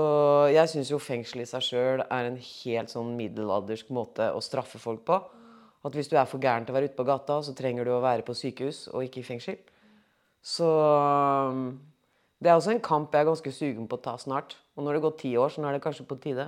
jeg 0.55 0.71
syns 0.71 0.91
jo 0.93 1.01
fengsel 1.03 1.43
i 1.43 1.49
seg 1.51 1.65
sjøl 1.67 2.03
er 2.05 2.29
en 2.29 2.37
helt 2.39 2.93
sånn 2.93 3.17
middelaldersk 3.19 3.89
måte 3.95 4.29
å 4.31 4.43
straffe 4.45 4.79
folk 4.79 5.03
på. 5.09 5.19
At 5.85 5.97
hvis 5.99 6.09
du 6.09 6.15
er 6.17 6.29
for 6.31 6.41
gæren 6.41 6.65
til 6.65 6.73
å 6.73 6.77
være 6.79 6.93
ute 6.93 6.99
på 7.01 7.07
gata, 7.09 7.41
så 7.43 7.53
trenger 7.59 7.85
du 7.85 7.91
å 7.97 8.03
være 8.05 8.23
på 8.25 8.37
sykehus 8.39 8.87
og 8.93 9.03
ikke 9.05 9.21
i 9.21 9.27
fengsel. 9.27 9.59
Så 10.45 10.69
um, 10.69 11.73
det 12.39 12.53
er 12.53 12.59
også 12.59 12.75
en 12.75 12.85
kamp 12.85 13.13
jeg 13.13 13.25
er 13.25 13.29
ganske 13.33 13.53
sugen 13.57 13.89
på 13.91 13.99
å 13.99 14.05
ta 14.05 14.15
snart. 14.21 14.55
Og 14.79 14.87
når 14.87 14.97
det 14.97 15.03
går 15.05 15.17
ti 15.25 15.33
år, 15.41 15.51
så 15.51 15.61
nå 15.61 15.69
er 15.69 15.77
det 15.77 15.85
kanskje 15.85 16.07
på 16.07 16.21
tide. 16.23 16.47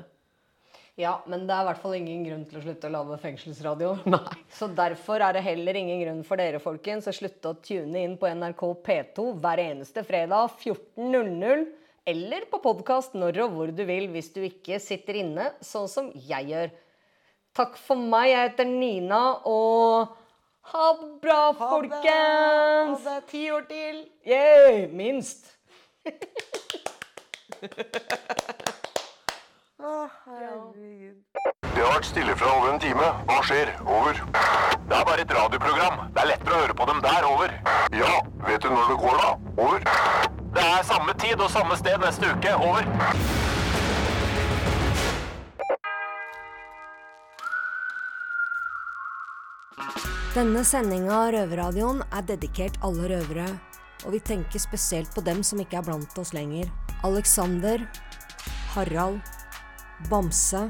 Ja, 0.97 1.19
men 1.29 1.45
det 1.49 1.53
er 1.53 1.65
i 1.65 1.69
hvert 1.69 1.81
fall 1.83 1.97
ingen 1.99 2.23
grunn 2.25 2.45
til 2.49 2.61
å 2.61 2.62
slutte 2.62 2.89
å 2.89 2.95
lage 2.95 3.19
fengselsradio. 3.21 3.91
Nei. 4.15 4.37
Så 4.55 4.69
derfor 4.73 5.25
er 5.25 5.35
det 5.37 5.43
heller 5.45 5.81
ingen 5.83 5.99
grunn 6.05 6.23
for 6.25 6.41
dere, 6.41 6.62
folkens, 6.62 7.11
å 7.11 7.17
slutte 7.17 7.51
å 7.53 7.59
tune 7.59 8.07
inn 8.07 8.15
på 8.21 8.31
NRK 8.31 8.62
P2 8.87 9.27
hver 9.43 9.65
eneste 9.67 10.07
fredag 10.07 10.55
14.00. 10.62 11.67
Eller 12.07 12.45
på 12.47 12.61
podkast 12.62 13.16
når 13.19 13.40
og 13.42 13.55
hvor 13.57 13.71
du 13.75 13.81
vil, 13.88 14.05
hvis 14.14 14.29
du 14.31 14.38
ikke 14.47 14.77
sitter 14.79 15.16
inne, 15.25 15.49
sånn 15.59 15.88
som 15.90 16.12
jeg 16.14 16.53
gjør. 16.53 16.69
Takk 17.59 17.75
for 17.83 17.99
meg. 17.99 18.29
Jeg 18.31 18.53
heter 18.53 18.69
Nina, 18.71 19.23
og 19.42 20.14
ha 20.71 20.85
det 21.01 21.09
bra, 21.25 21.40
folkens! 21.59 23.03
Ha 23.03 23.16
det 23.16 23.27
ti 23.33 23.42
år 23.51 23.66
til! 23.66 24.05
Yeah, 24.23 24.87
minst. 24.95 25.51
Det 31.77 31.85
har 31.85 31.92
vært 31.92 32.07
stille 32.09 32.35
fra 32.38 32.49
over 32.55 32.71
en 32.73 32.81
time. 32.81 33.09
Hva 33.29 33.40
skjer? 33.47 33.73
Over. 33.85 34.21
Det 34.87 34.97
er 34.97 35.05
bare 35.11 35.21
et 35.27 35.35
radioprogram. 35.37 36.07
Det 36.14 36.23
er 36.23 36.31
lettere 36.33 36.55
å 36.55 36.62
høre 36.62 36.77
på 36.79 36.85
dem 36.90 37.03
der. 37.05 37.27
Over. 37.29 37.51
Ja, 37.99 38.12
vet 38.47 38.62
du 38.62 38.69
når 38.73 38.95
det 38.95 38.99
går, 39.03 39.21
da? 39.21 39.29
Over. 39.66 40.15
Er 40.77 40.83
samme 40.85 41.15
tid 41.17 41.41
og 41.41 41.49
samme 41.49 41.73
sted 41.81 42.03
neste 42.03 42.29
uke. 42.29 42.51
Over. 42.61 42.85
Denne 50.35 50.65
sendinga 50.69 51.15
av 51.17 51.31
Røverradioen 51.33 52.03
er 52.11 52.29
dedikert 52.29 52.77
alle 52.85 53.09
røvere, 53.15 53.49
og 54.05 54.12
vi 54.19 54.21
tenker 54.21 54.61
spesielt 54.61 55.09
på 55.17 55.25
dem 55.25 55.41
som 55.41 55.65
ikke 55.65 55.81
er 55.81 55.89
blant 55.89 56.21
oss 56.21 56.35
lenger. 56.37 56.69
Alexander, 57.09 57.89
Harald, 58.75 59.25
Bamse, 60.11 60.67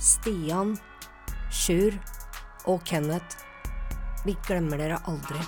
Stian, 0.00 0.78
Sjur 1.52 1.92
og 2.64 2.80
Kenneth. 2.88 3.44
Vi 4.24 4.38
glemmer 4.48 4.80
dere 4.80 5.04
aldri. 5.04 5.44